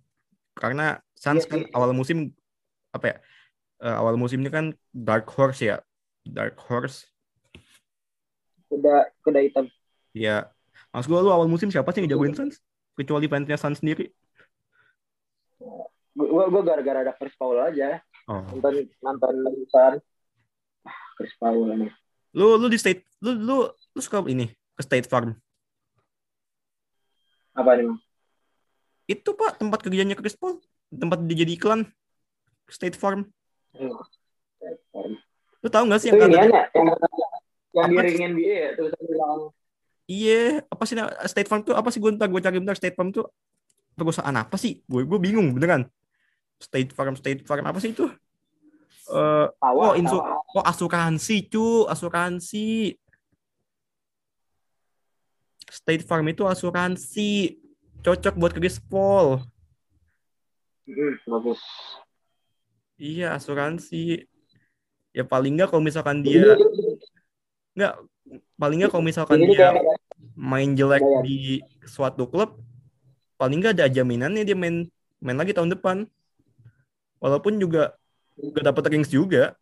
karena 0.59 0.99
Suns 1.15 1.47
Iya 1.47 1.51
kan 1.51 1.61
sih. 1.63 1.71
awal 1.73 1.91
musim 1.95 2.19
apa 2.91 3.07
ya 3.07 3.17
eh, 3.87 3.97
awal 3.97 4.19
musim 4.19 4.43
ini 4.43 4.51
kan 4.51 4.75
dark 4.91 5.31
horse 5.31 5.63
ya 5.63 5.79
dark 6.27 6.59
horse 6.59 7.07
Kuda 8.67 9.15
kuda 9.23 9.41
hitam. 9.47 9.67
ya 10.11 10.51
mas 10.91 11.07
gue 11.07 11.15
lu 11.15 11.31
awal 11.31 11.47
musim 11.47 11.71
siapa 11.71 11.95
sih 11.95 12.03
yang 12.03 12.11
jagoin 12.11 12.35
Suns 12.35 12.59
kecuali 12.99 13.31
fansnya 13.31 13.55
Suns 13.57 13.79
sendiri 13.79 14.11
Gue 16.13 16.45
gue 16.45 16.63
gara-gara 16.67 17.09
ada 17.09 17.13
Chris 17.17 17.33
Paul 17.39 17.57
aja 17.57 17.97
oh. 18.29 18.43
nonton 18.53 18.85
nonton 19.01 19.35
Sun. 19.71 19.95
Ah, 20.85 20.99
Chris 21.17 21.33
Paul 21.41 21.73
ini. 21.73 21.89
lu 22.35 22.61
lu 22.61 22.67
di 22.69 22.77
state 22.77 23.07
lu 23.25 23.33
lu 23.39 23.57
lu 23.93 24.01
suka 24.01 24.25
ini 24.27 24.49
ke 24.73 24.83
State 24.83 25.07
Farm. 25.07 25.37
Apa 27.53 27.77
nih? 27.77 27.93
Itu 29.07 29.37
pak 29.37 29.61
tempat 29.61 29.85
kerjanya 29.85 30.17
Chris 30.17 30.33
Paul. 30.35 30.61
Tempat 30.89 31.25
dia 31.29 31.45
jadi 31.45 31.53
iklan. 31.53 31.81
State 32.65 32.97
Farm. 32.97 33.29
Lu 35.63 35.69
tahu 35.69 35.85
nggak 35.87 36.01
sih 36.01 36.09
yang 36.09 36.19
ya, 36.33 36.49
yang 36.73 36.89
yang 37.73 37.87
Apa? 37.89 38.01
di 38.05 38.05
ring 38.05 38.21
NBA 38.33 38.53
ya 38.53 38.69
tulisan 38.77 39.01
di 39.01 39.09
belakang. 39.09 39.41
iya 40.05 40.61
apa 40.69 40.83
sih 40.85 40.93
State 41.25 41.49
Farm 41.49 41.65
tuh 41.65 41.73
apa 41.73 41.89
sih 41.89 41.97
gue 41.97 42.11
ntar 42.13 42.29
gue 42.29 42.37
cari 42.37 42.61
bentar 42.61 42.77
State 42.77 42.93
Farm 42.93 43.09
tuh 43.09 43.29
perusahaan 43.93 44.33
apa 44.35 44.57
sih? 44.57 44.81
Gue 44.85 45.05
gue 45.05 45.19
bingung 45.21 45.53
beneran. 45.53 45.85
State 46.57 46.93
Farm 46.93 47.17
State 47.17 47.45
Farm 47.45 47.65
apa 47.65 47.77
sih 47.79 47.93
itu? 47.93 48.09
Eh 49.13 49.47
Tawa, 49.61 49.93
Oh, 49.93 49.95
insu- 49.95 50.21
tawa. 50.21 50.41
oh 50.57 50.65
asuransi 50.65 51.37
cu 51.49 51.85
asuransi 51.85 52.93
State 55.73 56.05
Farm 56.05 56.29
itu 56.29 56.45
asuransi 56.45 57.57
cocok 58.05 58.37
buat 58.37 58.53
Chris 58.53 58.77
Paul. 58.77 59.41
Hmm, 60.85 61.17
bagus. 61.25 61.61
iya 63.01 63.33
asuransi. 63.33 64.29
Ya 65.17 65.25
paling 65.25 65.57
nggak 65.57 65.73
kalau 65.73 65.81
misalkan 65.81 66.21
dia 66.21 66.57
nggak 67.73 67.95
paling 68.61 68.85
nggak 68.85 68.93
kalau 68.93 69.05
misalkan 69.05 69.41
Ini 69.41 69.49
dia 69.57 69.69
main 70.37 70.77
jelek 70.77 71.05
di 71.25 71.65
suatu 71.89 72.29
klub 72.29 72.61
paling 73.41 73.61
nggak 73.61 73.77
ada 73.81 73.89
jaminannya 73.89 74.45
dia 74.45 74.57
main 74.57 74.85
main 75.25 75.39
lagi 75.41 75.57
tahun 75.57 75.73
depan. 75.73 76.05
Walaupun 77.23 77.57
juga 77.57 77.97
gak 78.37 78.65
dapat 78.67 78.85
rings 78.93 79.09
juga 79.09 79.55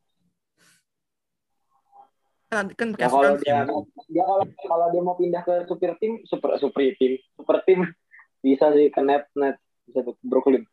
nanti 2.50 2.74
kan 2.78 2.88
pakai 2.94 3.06
Ya, 3.06 3.08
kalau 3.08 3.30
dia, 3.42 3.56
dia 4.12 4.22
kalau 4.28 4.44
kalau 4.70 4.86
dia 4.92 5.02
mau 5.06 5.16
pindah 5.20 5.42
ke 5.46 5.54
super 5.70 5.90
tim, 6.00 6.12
super 6.30 6.50
super 6.62 6.82
tim, 6.98 7.12
super 7.38 7.56
tim 7.66 7.80
bisa 8.44 8.66
sih 8.76 8.86
ke 8.94 9.00
net 9.08 9.24
net 9.40 9.56
bisa 9.86 10.00
tuh 10.06 10.14
Brooklyn. 10.30 10.64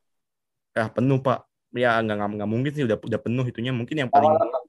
ah 0.80 0.88
penuh 0.96 1.20
pak. 1.26 1.38
Ya 1.84 1.90
nggak 2.04 2.16
nggak 2.18 2.30
nggak 2.38 2.50
mungkin 2.54 2.72
sih 2.76 2.84
udah 2.88 2.98
udah 3.10 3.20
penuh 3.26 3.46
itunya. 3.52 3.72
Mungkin 3.80 3.98
yang 4.02 4.12
paling 4.16 4.34
Kalau 4.40 4.60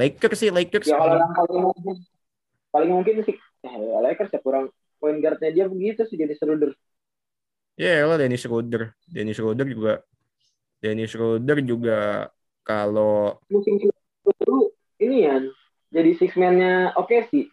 Lakers 0.00 0.38
sih 0.42 0.50
Lakers. 0.56 0.88
ya 0.88 0.96
kalau 1.00 1.14
yang 1.20 1.32
paling 1.36 1.60
mungkin 1.66 1.94
paling 2.74 2.90
mungkin 2.96 3.14
sih 3.26 3.36
eh, 3.66 3.74
Lakers 4.06 4.32
ya 4.34 4.40
kurang 4.46 4.64
point 5.00 5.18
guardnya 5.22 5.50
dia 5.56 5.66
begitu 5.72 6.02
sih 6.08 6.16
jadi 6.20 6.34
Schroeder. 6.38 6.72
ya 7.76 8.04
lah 8.08 8.16
Dennis 8.20 8.40
Schroeder. 8.44 8.82
Dennis 9.08 9.36
Schroeder 9.38 9.66
juga 9.68 9.92
Dennis 10.82 11.08
Schroeder 11.12 11.58
juga 11.64 11.94
kalau 12.66 13.38
Musim 13.50 13.78
dulu 14.42 14.70
ini 15.02 15.16
ya 15.26 15.36
jadi 15.90 16.10
six 16.18 16.34
man-nya 16.34 16.92
oke 16.96 17.16
sih. 17.30 17.46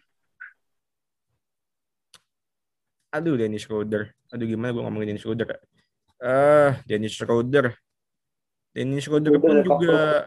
aduh 3.14 3.38
Dennis 3.38 3.62
Schroeder. 3.62 4.10
Aduh 4.34 4.42
gimana 4.42 4.74
gue 4.74 4.82
ngomongin 4.82 5.14
Dennis 5.14 5.22
Schroeder 5.22 5.46
ah 6.18 6.74
Dennis 6.82 7.14
Schroeder. 7.14 7.78
Dennis 8.74 9.06
Schroeder 9.06 9.38
pun 9.38 9.62
juga 9.62 10.26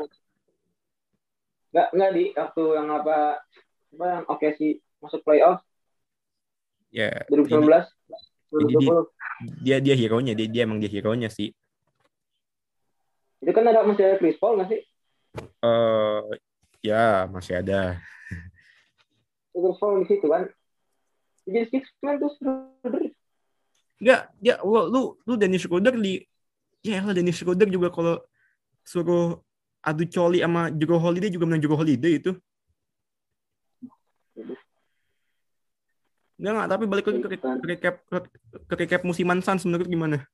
Enggak 1.67 1.87
enggak 1.93 2.11
di. 2.15 2.23
Waktu 2.31 2.63
yang 2.79 2.87
apa 2.95 3.17
apa 3.91 4.05
yang 4.07 4.23
oke 4.31 4.47
sih. 4.55 4.79
Masuk 5.03 5.21
playoff. 5.21 5.59
Ya 6.89 7.11
2019 7.27 7.85
Ini- 8.55 8.87
2020. 8.87 9.11
dia 9.61 9.77
dia 9.83 9.93
hero 9.99 10.17
nya 10.23 10.33
dia, 10.33 10.47
dia 10.47 10.63
emang 10.63 10.79
dia 10.79 10.87
hero 10.89 11.11
nya 11.13 11.27
sih. 11.27 11.51
Itu 13.43 13.51
kan 13.51 13.67
ada 13.67 13.83
masih 13.83 14.07
ada 14.07 14.15
Chris 14.17 14.39
Paul 14.39 14.57
nggak 14.57 14.71
sih? 14.71 14.81
eh 15.37 16.21
ya 16.81 17.25
masih 17.31 17.61
ada 17.61 17.97
Paul 19.57 20.05
di 20.05 20.07
situ 20.09 20.25
kan. 20.29 20.45
Jadi 21.47 21.59
six 21.71 21.83
man 22.03 22.19
tuh 22.21 22.31
Schroeder. 22.37 23.09
Enggak, 23.97 24.21
ya 24.43 24.55
lu 24.61 24.81
lu, 24.91 25.01
lu 25.25 25.33
Dennis 25.39 25.65
Schroeder 25.65 25.95
di 25.97 26.21
ya 26.85 27.01
lah 27.01 27.15
Dennis 27.15 27.39
Schroeder 27.39 27.65
juga 27.71 27.89
kalau 27.89 28.21
suruh 28.85 29.41
adu 29.81 30.03
coli 30.05 30.43
sama 30.43 30.69
Jero 30.69 30.99
Holiday 30.99 31.31
juga 31.31 31.47
menang 31.49 31.63
Jero 31.63 31.79
Holiday 31.79 32.19
itu. 32.19 32.31
Enggak 36.37 36.51
enggak, 36.53 36.67
tapi 36.69 36.83
balik 36.85 37.05
lagi 37.09 37.19
ke, 37.23 37.29
ke 37.41 37.65
recap 37.65 37.95
ke, 38.05 38.17
ke 38.69 38.73
recap 38.77 39.01
musiman 39.01 39.41
Suns 39.41 39.65
menurut 39.65 39.89
gimana? 39.89 40.27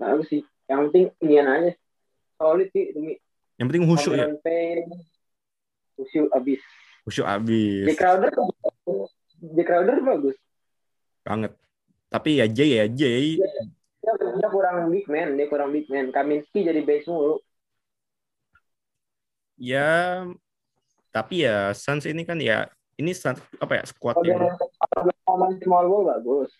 Bagus 0.00 0.26
sih. 0.32 0.42
Yang 0.64 0.80
penting 0.88 1.04
inian 1.20 1.46
aja. 1.50 1.72
Solid 2.38 2.68
sih 2.70 2.94
demi 2.94 3.14
Yang 3.54 3.66
penting 3.70 3.84
khusyuk 3.86 4.14
ya. 4.18 4.26
Khusyuk 5.94 6.28
abis. 6.34 6.60
Khusyuk 7.06 7.26
abis 7.26 7.84
Jack 7.86 7.98
Crowder 7.98 8.30
Jack 9.54 9.66
Crowder 9.68 9.96
bagus. 10.02 10.36
banget. 11.24 11.52
Tapi 12.12 12.30
ya 12.38 12.46
Jay 12.46 12.70
ya 12.78 12.86
Jay. 12.86 13.40
Dia, 13.40 14.12
dia 14.12 14.48
kurang 14.52 14.92
big 14.92 15.08
man, 15.08 15.40
dia 15.40 15.48
kurang 15.48 15.72
big 15.72 15.88
man. 15.88 16.12
Kaminsky 16.12 16.60
jadi 16.60 16.84
base 16.84 17.08
mulu. 17.08 17.40
Ya 19.56 20.22
tapi 21.14 21.46
ya 21.46 21.70
Suns 21.70 22.10
ini 22.10 22.26
kan 22.26 22.42
ya 22.42 22.66
ini 22.98 23.14
Suns 23.14 23.38
apa 23.62 23.78
ya 23.78 23.82
squad 23.86 24.18
dia 24.26 24.34
yang 24.34 25.54
small 25.62 25.86
ball 25.86 26.02
bagus. 26.10 26.50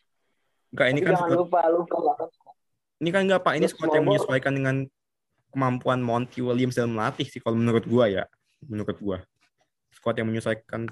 enggak 0.70 0.86
ini 0.94 1.00
Tapi 1.02 1.06
kan 1.10 1.12
jangan 1.18 1.26
squad 1.26 1.40
lupa 1.42 1.60
lupa 1.74 1.96
ini 3.02 3.10
kan 3.10 3.20
enggak 3.26 3.42
Pak 3.42 3.54
ini 3.58 3.66
squad 3.66 3.90
yang 3.90 4.06
menyesuaikan 4.06 4.54
dengan 4.54 4.76
kemampuan 5.54 6.02
Monty 6.02 6.42
Williams 6.42 6.74
dalam 6.74 6.98
melatih 6.98 7.30
sih 7.30 7.38
kalau 7.38 7.54
menurut 7.54 7.86
gua 7.86 8.10
ya. 8.10 8.24
Menurut 8.66 8.98
gua. 8.98 9.22
Squad 9.94 10.18
yang 10.18 10.26
menyesuaikan 10.28 10.90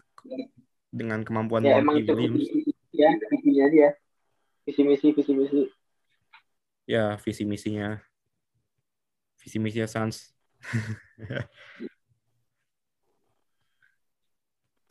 dengan 0.94 1.26
kemampuan 1.26 1.66
Ya 1.66 1.82
Monty 1.82 2.06
Williams. 2.06 2.46
ya 2.94 3.10
visinya 3.28 3.66
dia. 3.68 3.90
Visi 4.62 4.86
misi 4.86 5.10
visi 5.10 5.32
misi. 5.34 5.66
Ya, 6.86 7.18
visi 7.18 7.42
misinya. 7.42 7.98
Visi 9.42 9.58
misinya 9.58 9.90
Suns. 9.90 10.30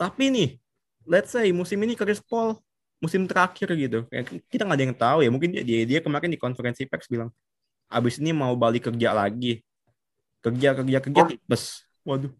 Tapi 0.02 0.24
nih, 0.28 0.60
let's 1.08 1.32
say 1.32 1.48
musim 1.54 1.80
ini 1.80 1.96
Chris 1.96 2.20
Paul 2.20 2.60
musim 3.02 3.26
terakhir 3.26 3.70
gitu. 3.74 4.06
Kita 4.46 4.62
nggak 4.62 4.78
ada 4.78 4.84
yang 4.84 4.94
tahu 4.98 5.18
ya. 5.26 5.30
Mungkin 5.30 5.50
dia, 5.54 5.62
dia 5.66 5.80
dia 5.86 6.00
kemarin 6.02 6.30
di 6.30 6.38
konferensi 6.38 6.86
pers 6.86 7.10
bilang, 7.10 7.30
abis 7.92 8.16
ini 8.18 8.32
mau 8.32 8.56
balik 8.56 8.88
kerja 8.88 9.12
lagi. 9.12 9.60
Kerja 10.42 10.74
kerja 10.74 10.98
kerja 10.98 11.20
Hah? 11.22 11.28
tipes. 11.30 11.84
Waduh. 12.02 12.32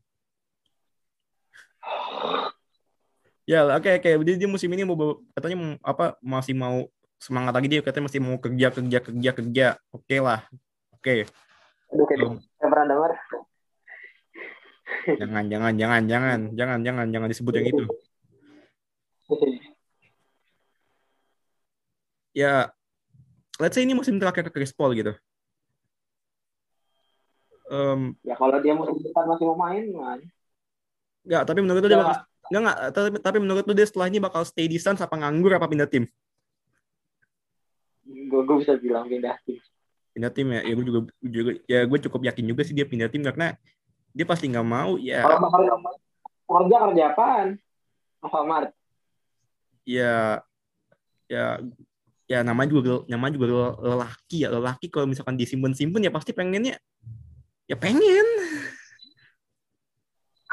Ya, 3.46 3.66
oke 3.68 3.90
oke. 4.00 4.11
Dia, 4.26 4.34
dia 4.40 4.48
musim 4.48 4.70
ini 4.72 4.82
mau 4.82 4.96
katanya 5.36 5.76
apa 5.84 6.16
masih 6.24 6.57
mau 6.57 6.88
semangat 7.20 7.55
lagi 7.55 7.68
dia 7.70 7.78
katanya 7.84 8.11
masih 8.11 8.20
mau 8.24 8.36
kerja 8.40 8.66
kerja 8.74 8.98
kerja 8.98 9.30
kerja. 9.30 9.66
Oke 9.94 10.16
lah. 10.18 10.42
Oke. 10.96 11.28
Aduh 11.92 12.07
kayak 12.09 12.40
saya 12.59 12.68
pernah 12.72 12.86
dengar. 12.88 13.12
Jangan 15.03 15.44
jangan 15.50 15.72
jangan 15.78 16.03
jangan 16.07 16.38
jangan 16.55 16.78
jangan 16.82 17.07
jangan 17.11 17.28
disebut 17.28 17.53
yang 17.59 17.68
itu. 17.70 17.84
Ya, 22.32 22.72
let's 23.61 23.76
say 23.76 23.84
ini 23.84 23.92
musim 23.92 24.16
terakhir 24.16 24.48
ke 24.48 24.53
Chris 24.57 24.72
Paul 24.72 24.96
gitu. 24.96 25.12
Em, 27.73 28.12
ya 28.20 28.37
kalau 28.37 28.61
dia 28.61 28.77
musim 28.77 29.01
depan 29.01 29.25
masih 29.25 29.49
mau 29.49 29.57
main, 29.57 29.85
man. 29.97 30.20
Enggak, 31.25 31.43
tapi 31.49 31.59
menurut 31.64 31.81
lu 31.81 31.89
dia 31.89 32.01
bakal 32.05 32.16
enggak, 32.53 32.61
enggak, 32.61 32.77
tapi, 32.93 33.09
tapi 33.25 33.39
menurut 33.41 33.64
lu 33.64 33.73
dia 33.73 33.87
setelah 33.89 34.07
ini 34.12 34.20
bakal 34.20 34.45
stay 34.45 34.68
di 34.68 34.77
Suns 34.77 35.01
apa 35.01 35.16
nganggur 35.16 35.57
apa 35.57 35.64
pindah 35.64 35.89
tim? 35.89 36.05
Gue 38.05 38.45
gue 38.45 38.57
bisa 38.61 38.77
bilang 38.77 39.09
pindah 39.09 39.41
tim. 39.49 39.57
Pindah 40.12 40.29
tim 40.29 40.53
ya, 40.53 40.61
ya 40.68 40.73
gue 40.77 40.85
juga, 40.85 41.01
juga 41.25 41.51
ya 41.64 41.81
gue 41.89 41.99
cukup 42.05 42.20
yakin 42.29 42.45
juga 42.45 42.62
sih 42.68 42.77
dia 42.77 42.85
pindah 42.85 43.09
tim 43.09 43.25
karena 43.25 43.57
dia 44.12 44.29
pasti 44.29 44.53
nggak 44.53 44.68
mau 44.68 45.01
ya 45.01 45.25
Kalau 45.25 45.41
bakal 45.41 45.61
kerja 46.45 46.77
kerja 46.85 47.05
apaan? 47.16 47.49
Alfamart. 48.23 48.70
ya 49.83 50.39
ya 51.27 51.59
ya 52.31 52.39
namanya 52.47 52.70
juga 52.70 53.03
namanya 53.11 53.35
juga 53.35 53.75
lelaki 53.83 54.47
ya 54.47 54.49
lelaki 54.53 54.87
kalau 54.87 55.11
misalkan 55.11 55.35
disimpan 55.35 55.75
simpen 55.75 56.07
ya 56.07 56.12
pasti 56.14 56.31
pengennya 56.31 56.79
ya 57.73 57.77
pengen 57.81 58.29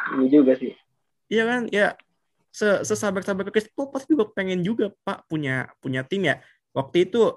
Iya 0.10 0.26
juga 0.32 0.56
sih. 0.56 0.74
Iya 1.28 1.44
kan 1.46 1.62
ya 1.70 1.94
se 2.50 2.82
sesabar 2.88 3.22
sabar 3.22 3.46
Chris 3.52 3.68
Paul 3.70 3.92
pasti 3.94 4.16
juga 4.16 4.32
pengen 4.32 4.64
juga 4.64 4.90
pak 5.06 5.28
punya 5.30 5.70
punya 5.84 6.02
tim 6.08 6.26
ya 6.26 6.42
waktu 6.74 7.12
itu 7.12 7.36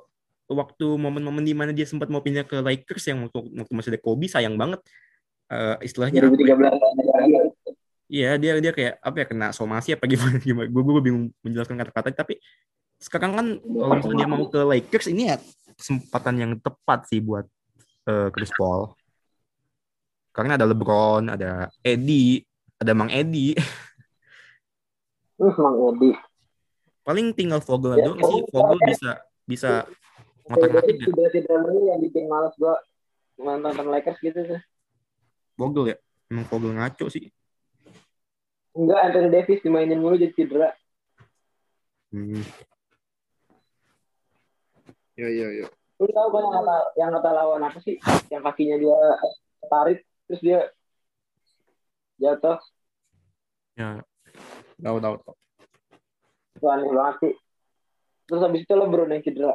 waktu 0.49 0.87
momen-momen 0.97 1.45
di 1.45 1.53
mana 1.53 1.75
dia 1.75 1.85
sempat 1.85 2.09
mau 2.09 2.25
pindah 2.25 2.47
ke 2.47 2.61
Lakers 2.63 3.09
yang 3.11 3.29
waktu, 3.29 3.45
waktu 3.61 3.73
masih 3.77 3.91
ada 3.93 4.01
Kobe 4.01 4.31
sayang 4.31 4.57
banget 4.57 4.81
Eh, 5.53 5.77
istilahnya 5.85 6.25
ya? 6.25 6.29
2013. 6.33 7.53
Iya 8.13 8.31
dia 8.37 8.53
dia 8.61 8.73
kayak 8.77 8.95
apa 9.01 9.17
ya 9.25 9.27
kena 9.29 9.47
somasi 9.57 9.97
apa 9.97 10.05
gimana 10.05 10.37
gimana 10.45 10.69
gue 10.69 10.83
gue 10.85 11.05
bingung 11.05 11.25
menjelaskan 11.41 11.81
kata-kata 11.81 12.13
tapi 12.13 12.37
sekarang 13.01 13.33
kan 13.33 13.47
kalau 13.57 13.95
misalnya 13.97 14.19
dia 14.21 14.29
mau 14.29 14.45
ke 14.53 14.61
Lakers 14.61 15.09
ini 15.09 15.33
ya 15.33 15.37
kesempatan 15.81 16.35
yang 16.37 16.53
tepat 16.61 17.09
sih 17.09 17.25
buat 17.25 17.49
eh, 18.05 18.29
Chris 18.37 18.53
Paul 18.53 18.93
karena 20.33 20.57
ada 20.57 20.67
LeBron 20.67 21.29
ada 21.29 21.51
Eddie 21.81 22.43
ada 22.77 22.93
Mang 22.93 23.09
Eddie 23.09 23.55
Uh, 25.37 25.51
Mang 25.59 25.75
Edi. 25.91 26.15
paling 27.03 27.35
tinggal 27.35 27.59
Vogel 27.59 27.99
Ya, 27.99 28.07
doang 28.07 28.21
sih 28.21 28.43
Vogel 28.49 28.79
bisa 28.87 29.11
bisa 29.43 29.71
ngotak-ngatik 30.47 31.03
ya 31.03 31.07
Tidak 31.11 31.29
tidak 31.35 31.57
dulu 31.67 31.91
yang 31.91 31.99
bikin 31.99 32.31
malas 32.31 32.55
gua 32.55 32.79
nonton 33.37 33.91
Lakers 33.91 34.23
gitu 34.23 34.39
tuh. 34.39 34.61
Vogel 35.59 35.85
ya 35.91 35.97
emang 36.31 36.47
Vogel 36.47 36.79
ngaco 36.79 37.11
sih 37.11 37.27
Enggak, 38.73 39.01
Anthony 39.05 39.29
Davis 39.29 39.61
dimainin 39.61 39.99
mulu 39.99 40.15
jadi 40.15 40.33
cedera. 40.33 40.71
hmm. 42.09 42.41
ya 45.13 45.29
ya 45.29 45.49
ya 45.53 45.67
Lu 45.99 46.07
tahu 46.07 46.29
kan 46.31 46.43
yang 46.43 46.55
kata, 46.57 46.77
yang 46.99 47.11
kata 47.15 47.31
lawan 47.31 47.63
apa 47.63 47.79
sih? 47.79 47.95
Yang 48.27 48.43
kakinya 48.43 48.77
dia 48.79 48.97
tarik 49.67 50.03
terus 50.33 50.41
dia 50.41 50.61
jatuh. 52.17 52.57
ya 53.77 54.01
tahu 54.81 54.97
tahu 54.97 55.15
tahu. 55.21 55.37
Itu 56.57 56.67
aneh 56.73 56.89
banget 56.89 57.17
sih. 57.21 57.35
Terus 58.25 58.41
habis 58.41 58.65
itu 58.65 58.73
LeBron 58.73 59.13
yang 59.13 59.21
cedera. 59.21 59.53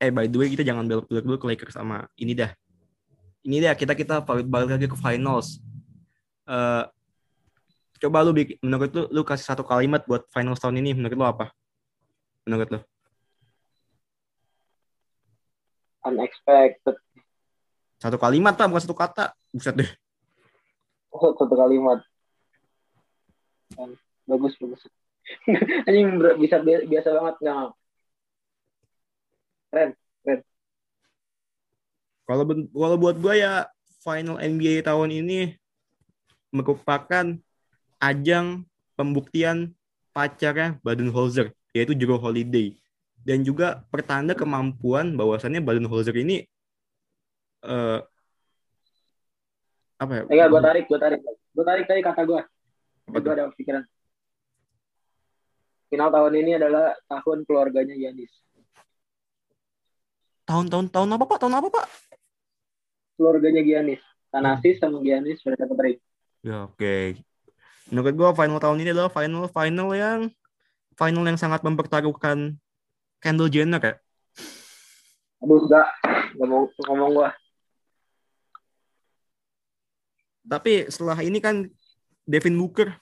eh 0.00 0.08
by 0.08 0.24
the 0.24 0.38
way 0.40 0.48
kita 0.48 0.64
jangan 0.64 0.88
belok 0.88 1.04
belok 1.12 1.24
dulu 1.28 1.36
ke 1.36 1.46
Lakers 1.52 1.76
sama 1.76 2.08
ini 2.16 2.32
dah 2.32 2.48
ini 3.44 3.60
dah 3.60 3.76
kita 3.76 3.92
kita 3.92 4.24
balik 4.24 4.48
balik 4.48 4.72
lagi 4.72 4.88
ke 4.88 4.96
finals 4.96 5.60
Eh 6.50 6.84
coba 8.00 8.24
lu 8.24 8.32
bikin 8.32 8.56
menurut 8.64 8.90
lu 8.96 9.02
lu 9.12 9.22
kasih 9.22 9.44
satu 9.44 9.60
kalimat 9.60 10.00
buat 10.08 10.24
finals 10.32 10.56
tahun 10.56 10.80
ini 10.80 10.96
menurut 10.96 11.14
lu 11.20 11.28
apa 11.28 11.52
menurut 12.48 12.68
lu 12.72 12.80
Unexpected. 16.00 16.96
Satu 18.00 18.16
kalimat 18.16 18.56
pak 18.56 18.66
bukan 18.66 18.82
satu 18.82 18.96
kata 18.96 19.36
buset 19.52 19.76
deh 19.76 19.90
Satu 21.10 21.54
kalimat. 21.58 21.98
Bagus, 24.30 24.54
bagus. 24.62 24.82
Anjing 25.90 26.22
ber- 26.22 26.38
bisa 26.38 26.62
biasa 26.62 27.08
banget 27.18 27.36
nggak? 27.42 27.68
kalau 32.26 32.44
ben- 32.46 32.70
kalau 32.70 32.96
buat 32.98 33.18
gua 33.18 33.34
ya 33.34 33.54
final 34.02 34.38
NBA 34.38 34.82
tahun 34.86 35.10
ini 35.14 35.54
merupakan 36.50 37.38
ajang 38.02 38.66
pembuktian 38.98 39.74
pacarnya 40.10 40.78
Baden-Holzer 40.82 41.54
yaitu 41.70 41.94
Jero 41.94 42.18
Holiday 42.18 42.74
dan 43.22 43.46
juga 43.46 43.86
pertanda 43.90 44.34
kemampuan 44.34 45.14
bahwasannya 45.14 45.62
Baden-Holzer 45.62 46.14
ini 46.18 46.49
eh 47.64 48.00
apa 50.00 50.12
ya? 50.16 50.22
Enggak, 50.32 50.48
gue 50.48 50.60
tarik, 50.64 50.84
gue 50.88 50.98
tarik. 51.00 51.20
Gue 51.52 51.64
tarik 51.64 51.84
tadi 51.84 52.00
kata 52.00 52.22
gue. 52.24 52.40
Gue 53.10 53.32
ada 53.32 53.52
pikiran. 53.52 53.84
Final 55.90 56.10
tahun 56.14 56.32
ini 56.40 56.50
adalah 56.56 56.94
tahun 57.10 57.42
keluarganya 57.44 57.98
Yanis. 57.98 58.30
Tahun-tahun 60.46 60.90
tahun 60.90 61.14
apa 61.14 61.24
Pak? 61.30 61.38
Tahun 61.42 61.54
apa 61.54 61.68
Pak? 61.70 61.86
Keluarganya 63.14 63.62
Giannis. 63.62 64.02
Tanasis 64.34 64.82
sama 64.82 65.02
Giannis 65.04 65.38
sudah 65.42 65.58
dapat 65.58 65.76
ring. 65.78 65.98
Ya 66.42 66.66
oke. 66.66 67.20
Menurut 67.90 68.14
gua 68.14 68.30
final 68.34 68.62
tahun 68.62 68.82
ini 68.82 68.90
adalah 68.94 69.10
final 69.10 69.50
final 69.50 69.94
yang 69.94 70.30
final 70.94 71.22
yang 71.26 71.38
sangat 71.38 71.62
mempertaruhkan 71.62 72.58
Kendall 73.20 73.52
Jenner 73.52 73.82
ya. 73.82 73.94
Aduh, 75.44 75.66
enggak. 75.68 75.86
Enggak 76.34 76.48
mau 76.48 76.62
ngomong 76.66 77.10
gue. 77.14 77.30
Tapi 80.46 80.88
setelah 80.88 81.18
ini 81.20 81.38
kan 81.38 81.68
Devin 82.24 82.56
Booker, 82.56 82.94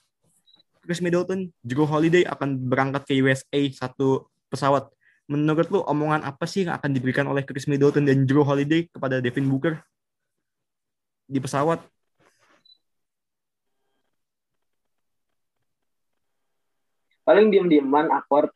Chris 0.82 1.04
Middleton, 1.04 1.52
Drew 1.60 1.84
Holiday 1.84 2.24
akan 2.24 2.66
berangkat 2.66 3.04
ke 3.04 3.12
USA 3.20 3.60
satu 3.72 4.26
pesawat. 4.48 4.88
Menurut 5.28 5.68
lu 5.68 5.84
omongan 5.84 6.24
apa 6.24 6.48
sih 6.48 6.64
yang 6.64 6.80
akan 6.80 6.90
diberikan 6.96 7.28
oleh 7.28 7.44
Chris 7.44 7.68
Middleton 7.68 8.08
dan 8.08 8.24
Drew 8.24 8.40
Holiday 8.40 8.88
kepada 8.88 9.20
Devin 9.20 9.44
Booker 9.44 9.76
di 11.28 11.36
pesawat? 11.36 11.84
Paling 17.28 17.52
diem-dieman 17.52 18.08
awkward. 18.08 18.48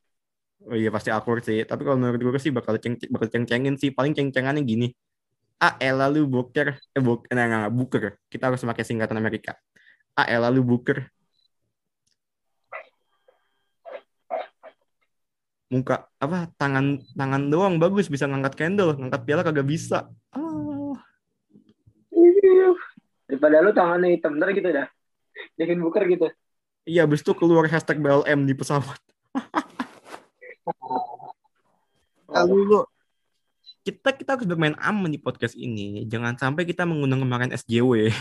Oh 0.64 0.72
iya 0.72 0.88
pasti 0.88 1.12
awkward 1.12 1.44
sih. 1.44 1.60
Tapi 1.68 1.84
kalau 1.84 2.00
menurut 2.00 2.16
gue 2.16 2.40
sih 2.40 2.48
bakal 2.48 2.80
ceng 2.80 2.96
bakal 3.12 3.28
ceng-cengin 3.28 3.76
sih. 3.76 3.92
Paling 3.92 4.16
ceng-cengannya 4.16 4.64
gini. 4.64 4.88
Ah, 5.62 5.78
elah 5.78 6.10
lu 6.10 6.26
Booker. 6.26 6.74
Eh, 6.90 6.98
Booker. 6.98 7.30
Nah, 7.30 7.46
nah, 7.46 7.70
Booker. 7.70 8.18
Kita 8.26 8.50
harus 8.50 8.66
pakai 8.66 8.82
singkatan 8.82 9.14
Amerika. 9.14 9.54
Ah, 10.18 10.26
elah 10.26 10.50
lu 10.50 10.66
Booker. 10.66 11.06
Muka 15.70 16.04
apa 16.20 16.52
tangan 16.60 17.00
tangan 17.16 17.48
doang 17.48 17.80
bagus 17.80 18.10
bisa 18.10 18.28
ngangkat 18.28 18.58
candle, 18.58 18.92
ngangkat 18.98 19.22
piala 19.24 19.46
kagak 19.46 19.64
bisa. 19.64 20.10
Ah. 20.34 20.98
Daripada 23.30 23.64
lu 23.64 23.70
tangannya 23.72 24.18
hitam 24.18 24.36
ntar 24.36 24.50
gitu 24.52 24.68
dah. 24.68 24.90
Devin 25.54 25.80
Booker 25.80 26.04
gitu. 26.10 26.26
Iya, 26.82 27.06
abis 27.06 27.22
itu 27.22 27.32
keluar 27.38 27.70
hashtag 27.70 28.02
BLM 28.02 28.44
di 28.44 28.52
pesawat. 28.58 28.98
Lalu 32.34 32.56
lu 32.66 32.80
kita 33.82 34.14
kita 34.14 34.30
harus 34.38 34.46
bermain 34.46 34.78
aman 34.78 35.10
di 35.10 35.18
podcast 35.18 35.58
ini. 35.58 36.06
Jangan 36.06 36.38
sampai 36.38 36.62
kita 36.62 36.86
mengundang 36.86 37.22
kemarin 37.26 37.50
SJW. 37.50 38.14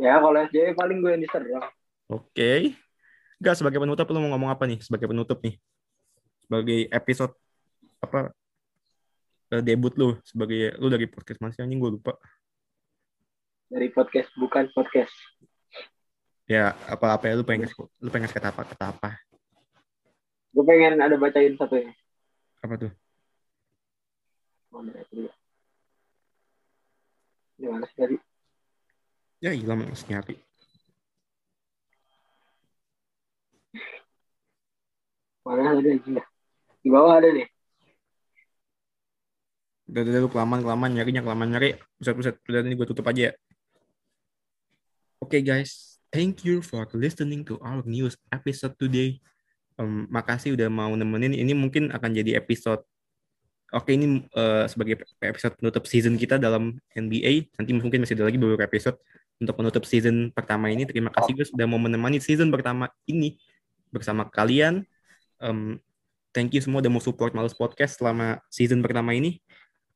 Ya 0.00 0.16
kalau 0.16 0.38
SJW 0.48 0.72
paling 0.72 0.98
gue 1.04 1.10
yang 1.12 1.22
diserang. 1.22 1.68
Oke. 2.08 2.72
Gak 3.38 3.54
sebagai 3.54 3.78
penutup 3.78 4.08
lu 4.10 4.18
mau 4.24 4.32
ngomong 4.34 4.50
apa 4.50 4.64
nih? 4.64 4.80
Sebagai 4.80 5.06
penutup 5.06 5.38
nih. 5.44 5.60
Sebagai 6.48 6.88
episode 6.88 7.36
apa 8.00 8.32
eh, 9.52 9.62
debut 9.62 9.92
lu 9.98 10.16
sebagai 10.24 10.78
lu 10.80 10.88
dari 10.88 11.04
podcast 11.04 11.38
masih 11.44 11.60
anjing 11.66 11.78
gue 11.78 12.00
lupa. 12.00 12.16
Dari 13.68 13.92
podcast 13.92 14.32
bukan 14.40 14.72
podcast. 14.72 15.12
Ya, 16.48 16.72
apa 16.88 17.12
apa 17.12 17.28
ya 17.28 17.36
lu 17.36 17.44
pengen 17.44 17.68
lu 18.00 18.08
pengen 18.08 18.32
kata 18.32 18.48
apa 18.48 18.64
kata 18.64 18.84
apa? 18.96 19.10
Gue 20.56 20.64
pengen 20.64 20.96
ada 21.04 21.20
bacain 21.20 21.52
satu 21.60 21.76
ya. 21.76 21.92
Apa 22.64 22.80
tuh? 22.80 23.07
Mana 24.68 24.90
ya, 24.92 25.04
dulu. 25.08 25.30
Di 27.58 27.66
mana 27.66 27.84
sih 27.90 27.98
tadi? 27.98 28.16
Ya 29.38 29.50
hilang 29.54 29.86
mas 29.86 30.02
nyari. 30.06 30.34
Mana 35.46 35.72
ada 35.72 35.80
aja 35.80 35.96
ya? 35.96 36.24
Di 36.84 36.88
bawah 36.92 37.18
ada 37.18 37.28
nih. 37.32 37.48
Udah, 39.88 40.04
udah, 40.04 40.20
lu 40.20 40.28
kelamaan, 40.28 40.60
kelamaan, 40.60 40.92
nyarinya, 40.92 41.24
kelamaan 41.24 41.50
nyari. 41.56 41.80
Buset, 41.96 42.12
buset. 42.12 42.36
Udah, 42.44 42.60
ini 42.60 42.76
gue 42.76 42.84
tutup 42.84 43.08
aja 43.08 43.30
ya. 43.30 43.34
Oke 45.18 45.40
guys, 45.42 45.98
thank 46.14 46.44
you 46.46 46.62
for 46.62 46.86
listening 46.94 47.42
to 47.42 47.56
our 47.64 47.82
news 47.88 48.14
episode 48.30 48.76
today. 48.76 49.18
Em, 49.80 50.06
makasih 50.12 50.54
udah 50.54 50.68
mau 50.68 50.92
nemenin. 50.92 51.34
Ini 51.34 51.56
mungkin 51.56 51.88
akan 51.90 52.10
jadi 52.12 52.36
episode. 52.36 52.84
Oke, 53.68 54.00
ini 54.00 54.24
eh, 54.24 54.64
sebagai 54.64 55.04
episode 55.20 55.54
penutup 55.60 55.84
season 55.84 56.16
kita 56.16 56.40
dalam 56.40 56.80
NBA. 56.96 57.52
Nanti 57.60 57.70
mungkin 57.76 58.00
masih 58.00 58.16
ada 58.16 58.32
lagi 58.32 58.40
beberapa 58.40 58.64
episode 58.64 58.96
untuk 59.36 59.54
menutup 59.60 59.84
season 59.84 60.32
pertama 60.32 60.72
ini. 60.72 60.88
Terima 60.88 61.12
kasih 61.12 61.36
guys 61.36 61.52
sudah 61.52 61.68
mau 61.68 61.76
menemani 61.76 62.16
season 62.16 62.48
pertama 62.48 62.88
ini 63.04 63.36
bersama 63.92 64.24
kalian. 64.24 64.88
Em, 65.36 65.76
thank 66.32 66.56
you 66.56 66.64
semua 66.64 66.80
udah 66.80 66.88
mau 66.88 67.02
support 67.02 67.36
Males 67.36 67.52
Podcast 67.52 68.00
selama 68.00 68.40
season 68.48 68.80
pertama 68.80 69.12
ini. 69.12 69.36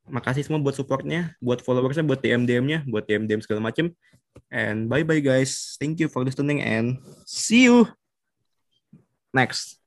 Makasih 0.04 0.44
semua 0.44 0.60
buat 0.60 0.74
supportnya, 0.74 1.32
buat 1.38 1.62
followersnya, 1.62 2.04
buat 2.04 2.20
DM-DM-nya, 2.20 2.84
buat 2.84 3.06
DM-DM 3.06 3.40
segala 3.40 3.72
macem. 3.72 3.94
And 4.52 4.90
bye-bye 4.90 5.22
guys. 5.24 5.80
Thank 5.80 6.02
you 6.02 6.12
for 6.12 6.20
listening 6.26 6.60
and 6.60 7.00
see 7.24 7.70
you 7.70 7.88
next. 9.32 9.81